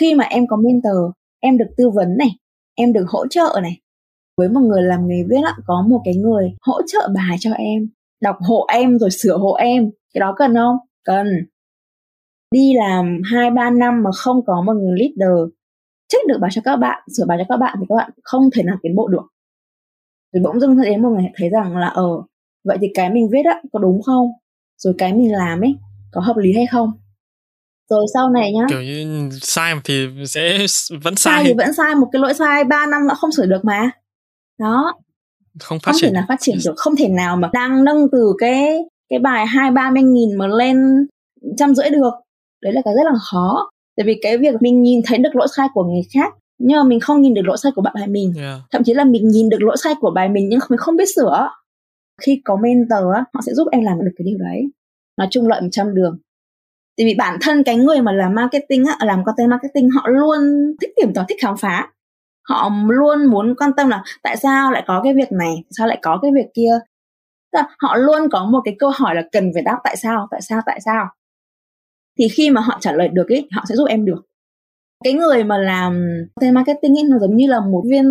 [0.00, 2.28] Khi mà em có mentor, em được tư vấn này,
[2.74, 3.80] em được hỗ trợ này,
[4.36, 7.52] với một người làm nghề viết á, có một cái người hỗ trợ bài cho
[7.52, 7.88] em,
[8.22, 10.76] đọc hộ em rồi sửa hộ em, cái đó cần không?
[11.04, 11.26] Cần.
[12.50, 15.48] Đi làm hai ba năm mà không có một người leader
[16.08, 18.50] check được bài cho các bạn sửa bài cho các bạn thì các bạn không
[18.54, 19.26] thể nào tiến bộ được.
[20.32, 22.22] Rồi bỗng dưng đến một ngày thấy rằng là ờ,
[22.64, 24.26] vậy thì cái mình viết á có đúng không?
[24.78, 25.74] Rồi cái mình làm ấy
[26.12, 26.92] có hợp lý hay không?
[27.90, 28.66] Rồi sau này nhá.
[28.68, 30.66] Kiểu như sai thì sẽ
[31.02, 31.44] vẫn sai, sai.
[31.44, 33.90] thì vẫn sai một cái lỗi sai 3 năm đã không sửa được mà.
[34.58, 34.94] Đó.
[35.60, 36.10] Không phát không triển.
[36.10, 38.78] thể nào phát triển được không thể nào mà đang nâng từ cái
[39.08, 41.06] cái bài hai ba mươi nghìn mà lên
[41.58, 42.12] trăm rưỡi được.
[42.62, 45.46] Đấy là cái rất là khó tại vì cái việc mình nhìn thấy được lỗi
[45.56, 48.08] sai của người khác nhưng mà mình không nhìn được lỗi sai của bạn bài
[48.08, 48.32] mình.
[48.36, 48.60] Yeah.
[48.70, 51.08] thậm chí là mình nhìn được lỗi sai của bài mình nhưng mình không biết
[51.16, 51.48] sửa.
[52.22, 54.62] Khi có mentor á họ sẽ giúp em làm được cái điều đấy.
[55.18, 56.18] Nói chung lợi 100 đường.
[56.96, 60.40] Tại vì bản thân cái người mà làm marketing á làm content marketing họ luôn
[60.80, 61.92] thích tìm tòi thích khám phá.
[62.48, 65.98] Họ luôn muốn quan tâm là tại sao lại có cái việc này sao lại
[66.02, 66.78] có cái việc kia.
[67.78, 70.60] Họ luôn có một cái câu hỏi là cần phải đáp tại sao tại sao
[70.66, 71.06] tại sao
[72.18, 74.24] thì khi mà họ trả lời được ấy họ sẽ giúp em được.
[75.04, 78.04] Cái người mà làm content marketing ấy nó giống như là một viên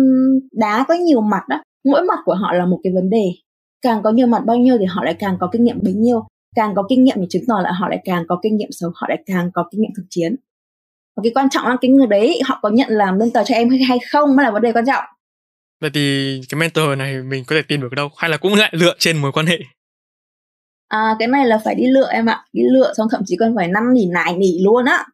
[0.52, 3.32] đá có nhiều mặt đó mỗi mặt của họ là một cái vấn đề.
[3.82, 6.26] Càng có nhiều mặt bao nhiêu thì họ lại càng có kinh nghiệm bấy nhiêu.
[6.56, 8.90] Càng có kinh nghiệm thì chứng tỏ là họ lại càng có kinh nghiệm xấu,
[8.94, 10.36] họ lại càng có kinh nghiệm thực chiến.
[11.16, 13.68] Và cái quan trọng là cái người đấy, họ có nhận làm mentor cho em
[13.88, 15.04] hay không mới là vấn đề quan trọng.
[15.80, 18.08] Vậy thì cái mentor này mình có thể tìm được đâu?
[18.16, 19.58] Hay là cũng lại lựa trên mối quan hệ?
[20.94, 22.44] À cái này là phải đi lựa em ạ.
[22.52, 25.04] Đi lựa xong thậm chí còn phải năn nỉ nài nỉ luôn á.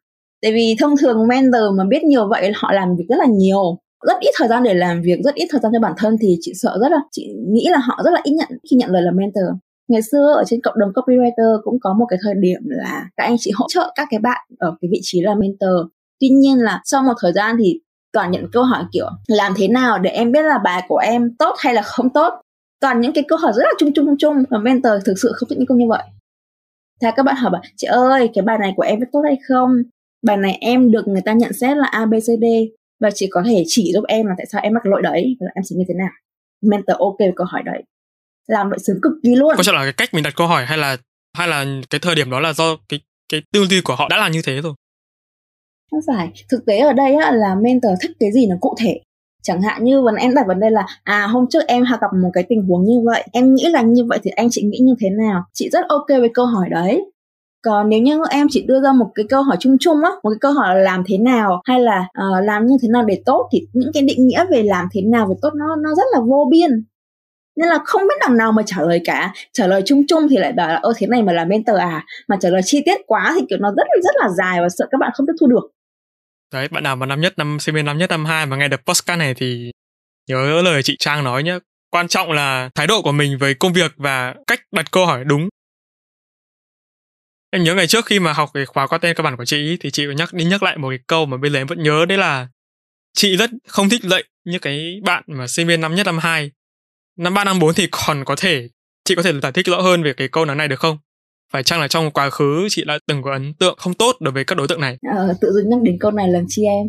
[0.42, 3.78] Tại vì thông thường mentor mà biết nhiều vậy họ làm việc rất là nhiều.
[4.06, 6.38] Rất ít thời gian để làm việc rất ít thời gian cho bản thân thì
[6.40, 9.02] chị sợ rất là chị nghĩ là họ rất là ít nhận khi nhận lời
[9.02, 9.44] làm mentor.
[9.88, 13.24] Ngày xưa ở trên cộng đồng copywriter cũng có một cái thời điểm là các
[13.24, 15.90] anh chị hỗ trợ các cái bạn ở cái vị trí là mentor.
[16.20, 17.80] Tuy nhiên là sau một thời gian thì
[18.12, 21.34] toàn nhận câu hỏi kiểu làm thế nào để em biết là bài của em
[21.38, 22.32] tốt hay là không tốt
[22.80, 25.32] toàn những cái câu hỏi rất là chung chung chung chung và mentor thực sự
[25.34, 26.02] không thích những câu như vậy.
[27.02, 29.38] Thế các bạn hỏi bảo chị ơi cái bài này của em viết tốt hay
[29.48, 29.70] không?
[30.22, 32.44] Bài này em được người ta nhận xét là abcd
[33.00, 35.46] và chị có thể chỉ giúp em là tại sao em mắc lỗi đấy và
[35.54, 36.10] em sẽ như thế nào?
[36.62, 37.82] Mentor ok với câu hỏi đấy.
[38.46, 39.54] Làm đội sướng cực kỳ luôn.
[39.56, 40.96] Có chắc là cái cách mình đặt câu hỏi hay là
[41.38, 44.16] hay là cái thời điểm đó là do cái cái tư duy của họ đã
[44.16, 44.74] là như thế rồi?
[45.90, 46.32] Không phải.
[46.48, 49.00] Thực tế ở đây á, là mentor thích cái gì nó cụ thể
[49.42, 52.30] chẳng hạn như vấn em đặt vấn đề là à hôm trước em gặp một
[52.32, 54.94] cái tình huống như vậy em nghĩ là như vậy thì anh chị nghĩ như
[55.00, 55.44] thế nào?
[55.52, 57.04] Chị rất ok với câu hỏi đấy.
[57.64, 60.30] Còn nếu như em chỉ đưa ra một cái câu hỏi chung chung á một
[60.30, 63.22] cái câu hỏi là làm thế nào hay là uh, làm như thế nào để
[63.26, 66.04] tốt thì những cái định nghĩa về làm thế nào về tốt nó nó rất
[66.12, 66.84] là vô biên.
[67.56, 69.32] Nên là không biết đằng nào mà trả lời cả.
[69.52, 72.04] Trả lời chung chung thì lại bảo là ơ thế này mà là mentor à?
[72.28, 74.86] Mà trả lời chi tiết quá thì kiểu nó rất rất là dài và sợ
[74.90, 75.70] các bạn không tiếp thu được
[76.52, 78.68] đấy, bạn nào mà năm nhất, năm sinh viên năm nhất, năm hai mà nghe
[78.68, 79.70] được podcast này thì
[80.28, 81.58] nhớ lời chị trang nói nhé
[81.90, 85.24] quan trọng là thái độ của mình với công việc và cách đặt câu hỏi
[85.24, 85.48] đúng.
[87.50, 89.90] Em nhớ ngày trước khi mà học cái khóa tên cơ bản của chị thì
[89.90, 92.06] chị có nhắc, đi nhắc lại một cái câu mà bây giờ em vẫn nhớ,
[92.06, 92.48] đấy là
[93.12, 96.50] chị rất không thích lệnh như cái bạn mà sinh viên năm nhất, năm hai.
[97.16, 98.68] Năm ba, năm bốn thì còn có thể,
[99.04, 100.98] chị có thể giải thích rõ hơn về cái câu nói này được không?
[101.50, 104.32] Phải chăng là trong quá khứ chị đã từng có ấn tượng không tốt đối
[104.32, 104.98] với các đối tượng này.
[105.16, 106.88] Ờ, tự dưng nhắc đến câu này làm chi em?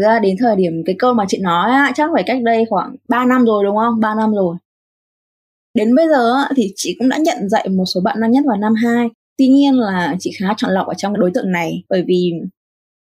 [0.00, 2.96] Ra đến thời điểm cái câu mà chị nói á, chắc phải cách đây khoảng
[3.08, 4.00] 3 năm rồi đúng không?
[4.00, 4.56] 3 năm rồi.
[5.74, 8.56] Đến bây giờ thì chị cũng đã nhận dạy một số bạn năm nhất và
[8.56, 9.08] năm hai.
[9.38, 12.32] Tuy nhiên là chị khá chọn lọc ở trong đối tượng này bởi vì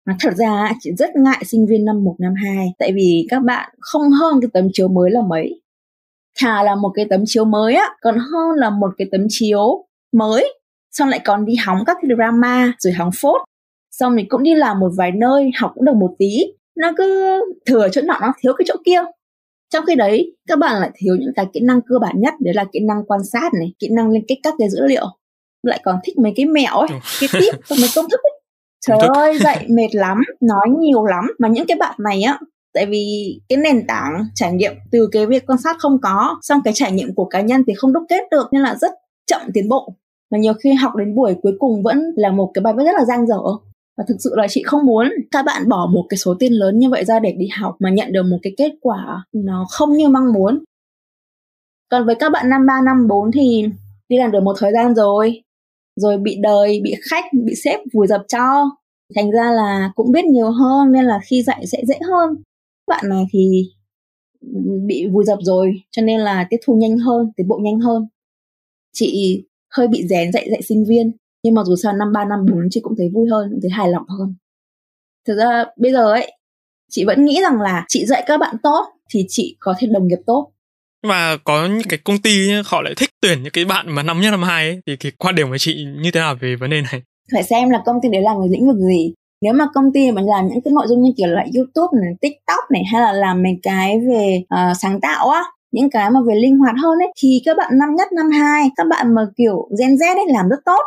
[0.06, 3.40] mà thật ra chị rất ngại sinh viên năm 1, năm 2 tại vì các
[3.44, 5.62] bạn không hơn cái tấm chiếu mới là mấy
[6.38, 9.86] thà là một cái tấm chiếu mới á còn hơn là một cái tấm chiếu
[10.14, 10.54] mới.
[10.92, 13.42] Xong lại còn đi hóng các cái drama rồi hóng phốt.
[13.92, 16.44] Xong mình cũng đi làm một vài nơi học cũng được một tí.
[16.78, 19.00] Nó cứ thừa chỗ nọ nó thiếu cái chỗ kia.
[19.74, 22.54] Trong khi đấy các bạn lại thiếu những cái kỹ năng cơ bản nhất đấy
[22.54, 25.06] là kỹ năng quan sát này kỹ năng liên kết các cái dữ liệu.
[25.64, 28.42] Lại còn thích mấy cái mẹo ấy cái tip và mấy công thức ấy.
[28.88, 31.24] Trời ơi dạy mệt lắm nói nhiều lắm.
[31.40, 32.40] Mà những cái bạn này á
[32.78, 36.62] tại vì cái nền tảng trải nghiệm từ cái việc quan sát không có, xong
[36.64, 38.92] cái trải nghiệm của cá nhân thì không đúc kết được nên là rất
[39.26, 39.94] chậm tiến bộ.
[40.32, 42.96] Và nhiều khi học đến buổi cuối cùng vẫn là một cái bài viết rất
[42.98, 43.40] là dang dở.
[43.98, 46.80] Và thực sự là chị không muốn các bạn bỏ một cái số tiền lớn
[46.80, 49.94] như vậy ra để đi học mà nhận được một cái kết quả nó không
[49.94, 50.64] như mong muốn.
[51.92, 53.66] Còn với các bạn năm ba, năm bốn thì
[54.10, 55.42] đi làm được một thời gian rồi
[55.96, 58.70] rồi bị đời, bị khách, bị sếp vùi dập cho.
[59.16, 62.36] Thành ra là cũng biết nhiều hơn nên là khi dạy sẽ dễ hơn
[62.88, 63.70] bạn này thì
[64.88, 68.08] bị vùi dập rồi cho nên là tiếp thu nhanh hơn tiến bộ nhanh hơn.
[68.94, 71.12] Chị hơi bị rèn dạy dạy sinh viên
[71.44, 73.72] nhưng mà dù sao năm ba năm bốn chị cũng thấy vui hơn cũng thấy
[73.72, 74.36] hài lòng hơn.
[75.28, 76.32] Thực ra bây giờ ấy
[76.90, 80.08] chị vẫn nghĩ rằng là chị dạy các bạn tốt thì chị có thêm đồng
[80.08, 80.52] nghiệp tốt.
[81.08, 84.22] Mà có những cái công ty họ lại thích tuyển những cái bạn mà năm
[84.22, 86.70] nhất năm hai ấy, thì cái quan điểm của chị như thế nào về vấn
[86.70, 87.02] đề này?
[87.32, 90.12] Phải xem là công ty đấy làm về lĩnh vực gì nếu mà công ty
[90.12, 93.12] mà làm những cái nội dung như kiểu là youtube này tiktok này hay là
[93.12, 97.00] làm mấy cái về uh, sáng tạo á những cái mà về linh hoạt hơn
[97.00, 100.26] ấy thì các bạn năm nhất năm hai các bạn mà kiểu Gen Z ấy
[100.28, 100.82] làm rất tốt.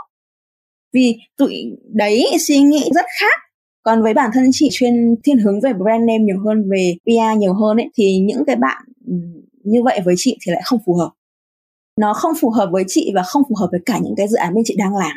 [0.93, 3.41] Vì tụi đấy suy nghĩ rất khác.
[3.83, 7.39] Còn với bản thân chị chuyên thiên hướng về brand name nhiều hơn về PR
[7.39, 9.15] nhiều hơn ấy thì những cái bạn ừ,
[9.65, 11.11] như vậy với chị thì lại không phù hợp.
[11.97, 14.37] Nó không phù hợp với chị và không phù hợp với cả những cái dự
[14.37, 15.17] án bên chị đang làm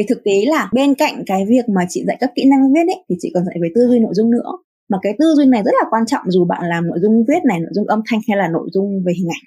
[0.00, 2.94] vì thực tế là bên cạnh cái việc mà chị dạy các kỹ năng viết
[2.94, 4.50] ấy, thì chị còn dạy về tư duy nội dung nữa.
[4.90, 7.42] Mà cái tư duy này rất là quan trọng dù bạn làm nội dung viết
[7.48, 9.44] này, nội dung âm thanh hay là nội dung về hình ảnh.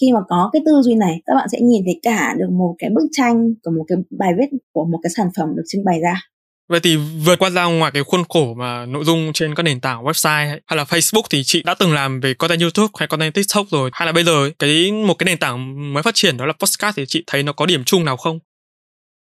[0.00, 2.74] Khi mà có cái tư duy này, các bạn sẽ nhìn thấy cả được một
[2.78, 5.84] cái bức tranh của một cái bài viết của một cái sản phẩm được trưng
[5.84, 6.20] bày ra.
[6.68, 9.80] Vậy thì vượt qua ra ngoài cái khuôn khổ mà nội dung trên các nền
[9.80, 13.34] tảng website hay là Facebook thì chị đã từng làm về content YouTube hay content
[13.34, 13.90] TikTok rồi?
[13.92, 16.96] Hay là bây giờ cái một cái nền tảng mới phát triển đó là podcast
[16.96, 18.38] thì chị thấy nó có điểm chung nào không?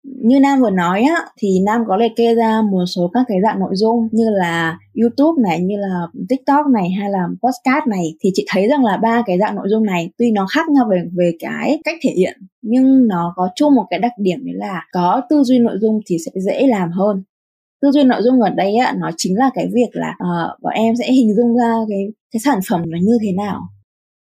[0.03, 3.37] Như Nam vừa nói á thì Nam có liệt kê ra một số các cái
[3.43, 8.15] dạng nội dung như là YouTube này như là TikTok này hay là podcast này.
[8.21, 10.85] Thì chị thấy rằng là ba cái dạng nội dung này tuy nó khác nhau
[10.91, 14.55] về về cái cách thể hiện nhưng nó có chung một cái đặc điểm đấy
[14.55, 17.23] là có tư duy nội dung thì sẽ dễ làm hơn.
[17.81, 20.73] Tư duy nội dung ở đây á nó chính là cái việc là uh, bọn
[20.73, 23.61] em sẽ hình dung ra cái cái sản phẩm là như thế nào.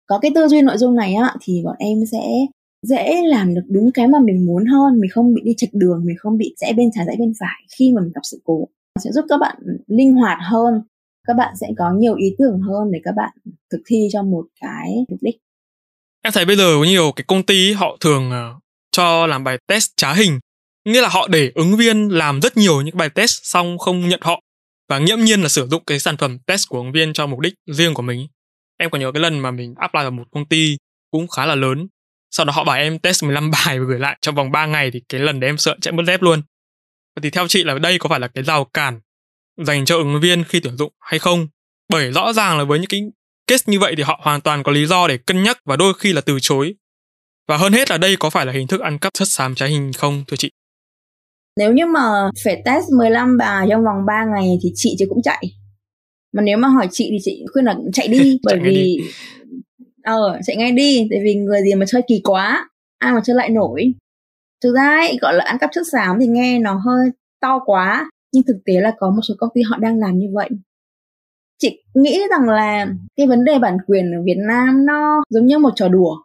[0.06, 2.46] Có cái tư duy nội dung này á thì bọn em sẽ
[2.82, 6.02] dễ làm được đúng cái mà mình muốn hơn, mình không bị đi chệch đường,
[6.04, 8.68] mình không bị rẽ bên trái, rẽ bên phải khi mà mình gặp sự cố.
[9.04, 9.56] Sẽ giúp các bạn
[9.86, 10.74] linh hoạt hơn,
[11.26, 13.32] các bạn sẽ có nhiều ý tưởng hơn để các bạn
[13.72, 15.36] thực thi cho một cái mục đích.
[16.24, 18.54] Em thấy bây giờ có nhiều cái công ty họ thường ờ,
[18.90, 20.38] cho làm bài test trá hình.
[20.84, 24.20] Nghĩa là họ để ứng viên làm rất nhiều những bài test xong không nhận
[24.22, 24.40] họ
[24.88, 27.40] và nghiễm nhiên là sử dụng cái sản phẩm test của ứng viên cho mục
[27.40, 28.26] đích riêng của mình
[28.78, 30.76] em còn nhớ cái lần mà mình apply vào một công ty
[31.10, 31.86] cũng khá là lớn
[32.32, 34.90] sau đó họ bảo em test 15 bài và gửi lại trong vòng 3 ngày
[34.90, 36.42] thì cái lần đấy em sợ chạy mất dép luôn.
[37.16, 39.00] Và thì theo chị là đây có phải là cái rào cản
[39.56, 41.48] dành cho ứng viên khi tuyển dụng hay không?
[41.88, 43.00] Bởi rõ ràng là với những cái
[43.46, 45.94] case như vậy thì họ hoàn toàn có lý do để cân nhắc và đôi
[45.94, 46.74] khi là từ chối.
[47.48, 49.68] Và hơn hết là đây có phải là hình thức ăn cắp chất xám trái
[49.68, 50.50] hình không thưa chị?
[51.56, 52.00] Nếu như mà
[52.44, 55.42] phải test 15 bài trong vòng 3 ngày thì chị chứ cũng chạy.
[56.32, 58.96] Mà nếu mà hỏi chị thì chị khuyên là chạy đi bởi chạy vì đi
[60.02, 63.36] ờ chạy ngay đi tại vì người gì mà chơi kỳ quá ai mà chơi
[63.36, 63.94] lại nổi.
[64.62, 68.10] Thực ra ấy, gọi là ăn cắp chất xám thì nghe nó hơi to quá
[68.32, 70.48] nhưng thực tế là có một số công ty họ đang làm như vậy.
[71.58, 72.86] Chị nghĩ rằng là
[73.16, 76.16] cái vấn đề bản quyền ở Việt Nam nó giống như một trò đùa.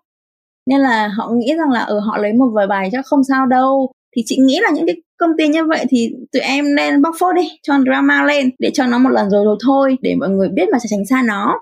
[0.70, 3.24] Nên là họ nghĩ rằng là ở ừ, họ lấy một vài bài chắc không
[3.24, 3.92] sao đâu.
[4.16, 7.16] Thì chị nghĩ là những cái công ty như vậy thì tụi em nên bóc
[7.20, 10.30] phốt đi cho drama lên để cho nó một lần rồi rồi thôi để mọi
[10.30, 11.60] người biết mà sẽ tránh xa nó.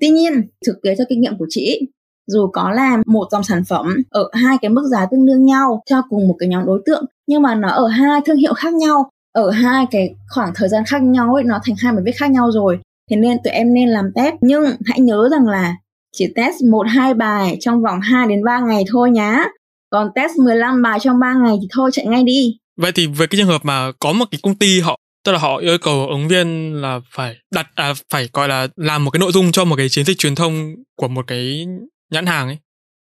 [0.00, 0.32] Tuy nhiên,
[0.66, 1.80] thực tế theo kinh nghiệm của chị,
[2.26, 5.82] dù có làm một dòng sản phẩm ở hai cái mức giá tương đương nhau
[5.90, 8.74] theo cùng một cái nhóm đối tượng nhưng mà nó ở hai thương hiệu khác
[8.74, 12.12] nhau ở hai cái khoảng thời gian khác nhau ấy nó thành hai bài viết
[12.16, 12.78] khác nhau rồi.
[13.10, 14.34] Thế nên tụi em nên làm test.
[14.40, 15.76] Nhưng hãy nhớ rằng là
[16.16, 19.44] chỉ test một hai bài trong vòng 2 đến 3 ngày thôi nhá.
[19.90, 22.56] Còn test 15 bài trong 3 ngày thì thôi chạy ngay đi.
[22.76, 25.38] Vậy thì về cái trường hợp mà có một cái công ty họ tức là
[25.38, 29.20] họ yêu cầu ứng viên là phải đặt à phải gọi là làm một cái
[29.20, 31.66] nội dung cho một cái chiến dịch truyền thông của một cái
[32.10, 32.58] nhãn hàng ấy.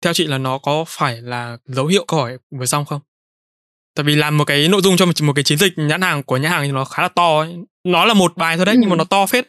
[0.04, 3.00] Theo chị là nó có phải là dấu hiệu câu hỏi vừa xong không?
[3.96, 6.22] Tại vì làm một cái nội dung cho một, một cái chiến dịch nhãn hàng
[6.22, 7.56] của nhãn hàng thì nó khá là to ấy.
[7.84, 8.78] nó là một bài thôi đấy ừ.
[8.80, 9.46] nhưng mà nó to phết.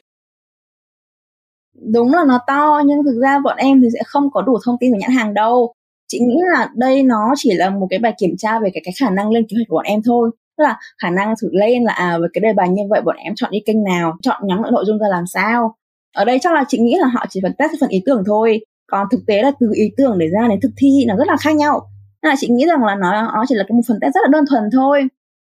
[1.94, 4.76] Đúng là nó to nhưng thực ra bọn em thì sẽ không có đủ thông
[4.80, 5.74] tin về nhãn hàng đâu.
[6.08, 8.94] Chị nghĩ là đây nó chỉ là một cái bài kiểm tra về cái cái
[9.00, 10.32] khả năng lên kế hoạch của bọn em thôi
[10.62, 13.16] tức là khả năng thử lên là à với cái đề bài như vậy bọn
[13.16, 15.76] em chọn đi kênh nào chọn nhóm nội dung ra làm sao.
[16.16, 18.60] Ở đây chắc là chị nghĩ là họ chỉ phần test phần ý tưởng thôi.
[18.92, 21.38] Còn thực tế là từ ý tưởng để ra đến thực thi nó rất là
[21.38, 21.82] khác nhau.
[22.24, 24.22] Nên là chị nghĩ rằng là nó nó chỉ là cái một phần test rất
[24.24, 25.04] là đơn thuần thôi.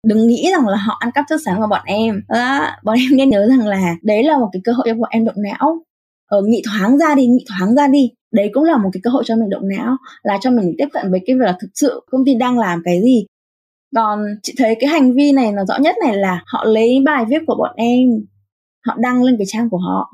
[0.07, 2.21] Đừng nghĩ rằng là họ ăn cắp chất sáng của bọn em.
[2.27, 5.09] À, bọn em nên nhớ rằng là đấy là một cái cơ hội cho bọn
[5.11, 5.81] em động não.
[6.29, 8.11] Ở ờ, nghị thoáng ra đi nghị thoáng ra đi.
[8.31, 10.87] Đấy cũng là một cái cơ hội cho mình động não là cho mình tiếp
[10.93, 13.25] cận với cái việc là thực sự công ty đang làm cái gì
[13.95, 17.25] còn chị thấy cái hành vi này nó rõ nhất này là họ lấy bài
[17.29, 18.09] viết của bọn em
[18.87, 20.11] họ đăng lên cái trang của họ.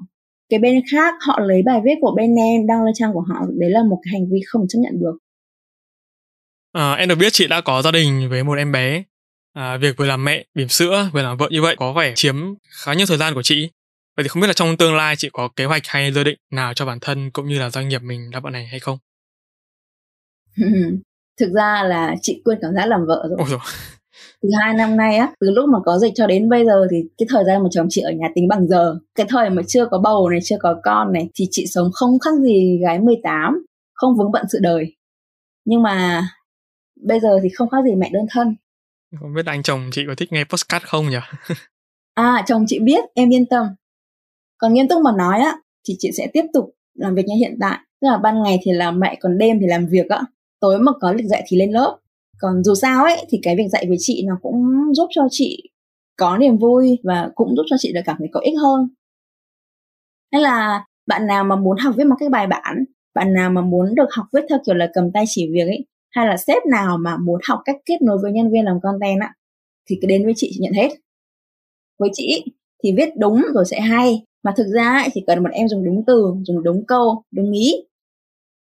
[0.49, 3.45] Cái bên khác họ lấy bài viết của bên em đăng lên trang của họ
[3.59, 5.17] đấy là một cái hành vi không chấp nhận được.
[6.71, 9.03] À, em được biết chị đã có gia đình với một em bé.
[9.53, 12.35] À, việc vừa làm mẹ bỉm sữa vừa làm vợ như vậy có vẻ chiếm
[12.83, 13.69] khá nhiều thời gian của chị.
[14.17, 16.37] Vậy thì không biết là trong tương lai chị có kế hoạch hay dự định
[16.51, 18.97] nào cho bản thân cũng như là doanh nghiệp mình đã bọn này hay không
[21.39, 23.59] thực ra là chị quên cảm giác làm vợ rồi.
[24.41, 26.97] từ hai năm nay á từ lúc mà có dịch cho đến bây giờ thì
[27.17, 29.85] cái thời gian mà chồng chị ở nhà tính bằng giờ cái thời mà chưa
[29.85, 33.65] có bầu này chưa có con này thì chị sống không khác gì gái 18
[33.95, 34.95] không vướng bận sự đời.
[35.65, 36.27] Nhưng mà
[37.01, 38.55] bây giờ thì không khác gì mẹ đơn thân.
[39.19, 41.17] Không biết anh chồng chị có thích nghe postcard không nhỉ?
[42.13, 43.67] À chồng chị biết em yên tâm.
[44.57, 45.55] Còn nghiêm túc mà nói á
[45.87, 47.79] thì chị sẽ tiếp tục làm việc như hiện tại.
[48.01, 50.21] Tức là ban ngày thì làm mẹ còn đêm thì làm việc á
[50.59, 51.97] tối mà có lịch dạy thì lên lớp.
[52.39, 55.63] Còn dù sao ấy thì cái việc dạy với chị nó cũng giúp cho chị
[56.17, 58.87] có niềm vui và cũng giúp cho chị được cảm thấy có ích hơn.
[60.31, 62.85] Hay là bạn nào mà muốn học viết một cái bài bản
[63.15, 65.85] bạn nào mà muốn được học viết theo kiểu là cầm tay chỉ việc ấy
[66.11, 69.21] hay là sếp nào mà muốn học cách kết nối với nhân viên làm content
[69.21, 69.33] á
[69.89, 70.89] thì cứ đến với chị chị nhận hết.
[71.99, 72.43] Với chị
[72.83, 75.85] thì viết đúng rồi sẽ hay mà thực ra ấy, chỉ cần một em dùng
[75.85, 77.73] đúng từ dùng đúng câu đúng ý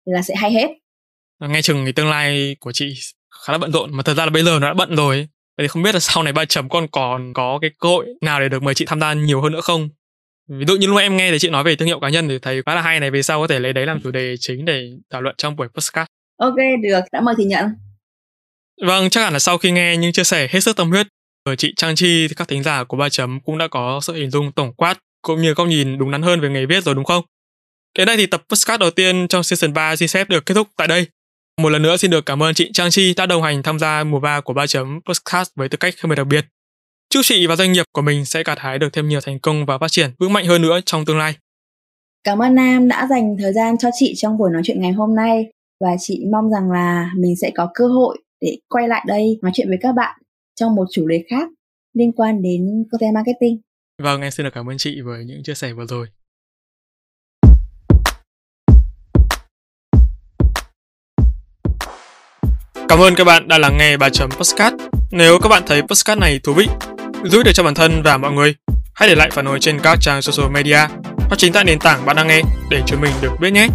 [0.05, 0.67] là sẽ hay hết
[1.39, 2.93] nghe chừng thì tương lai của chị
[3.45, 5.27] khá là bận rộn mà thật ra là bây giờ nó đã bận rồi
[5.57, 8.05] vậy thì không biết là sau này ba chấm con còn có cái cơ hội
[8.21, 9.89] nào để được mời chị tham gia nhiều hơn nữa không?
[10.49, 12.39] Ví dụ như lúc em nghe thì chị nói về thương hiệu cá nhân thì
[12.39, 14.65] thấy khá là hay này về sau có thể lấy đấy làm chủ đề chính
[14.65, 16.07] để thảo luận trong buổi podcast.
[16.37, 16.99] Ok được.
[17.11, 17.65] Đã mời thì nhận.
[18.85, 21.07] Vâng chắc hẳn là sau khi nghe những chia sẻ hết sức tâm huyết
[21.45, 24.13] của chị Trang Chi thì các thính giả của ba chấm cũng đã có sự
[24.13, 26.95] hình dung tổng quát cũng như góc nhìn đúng đắn hơn về nghề viết rồi
[26.95, 27.25] đúng không?
[27.97, 30.67] Đến đây thì tập podcast đầu tiên trong season 3 xin phép được kết thúc
[30.77, 31.07] tại đây
[31.61, 34.03] một lần nữa xin được cảm ơn chị Trang Chi đã đồng hành tham gia
[34.03, 36.45] mùa 3 của ba chấm podcast với tư cách khách mời đặc biệt
[37.09, 39.65] Chúc chị và doanh nghiệp của mình sẽ gặt hái được thêm nhiều thành công
[39.65, 41.35] và phát triển vững mạnh hơn nữa trong tương lai.
[42.23, 45.15] Cảm ơn Nam đã dành thời gian cho chị trong buổi nói chuyện ngày hôm
[45.15, 49.39] nay và chị mong rằng là mình sẽ có cơ hội để quay lại đây
[49.41, 50.19] nói chuyện với các bạn
[50.55, 51.49] trong một chủ đề khác
[51.93, 53.59] liên quan đến content marketing.
[54.03, 56.07] Vâng, em xin được cảm ơn chị với những chia sẻ vừa rồi.
[62.89, 64.73] Cảm ơn các bạn đã lắng nghe 3 chấm podcast.
[65.11, 66.67] Nếu các bạn thấy podcast này thú vị
[67.23, 68.55] giúp được cho bản thân và mọi người.
[68.93, 70.77] Hãy để lại phản hồi trên các trang social media
[71.17, 73.67] hoặc chính tại nền tảng bạn đang nghe để chúng mình được biết nhé.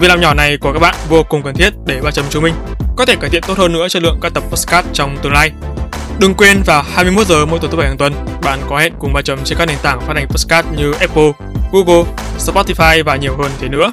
[0.00, 2.42] Việc làm nhỏ này của các bạn vô cùng cần thiết để ba chấm chúng
[2.42, 2.54] mình
[2.96, 5.50] có thể cải thiện tốt hơn nữa chất lượng các tập podcast trong tương lai.
[6.18, 9.12] Đừng quên vào 21 giờ mỗi tuần thứ bảy hàng tuần, bạn có hẹn cùng
[9.12, 11.32] ba chấm trên các nền tảng phát hành podcast như Apple,
[11.72, 12.04] Google,
[12.38, 13.92] Spotify và nhiều hơn thế nữa.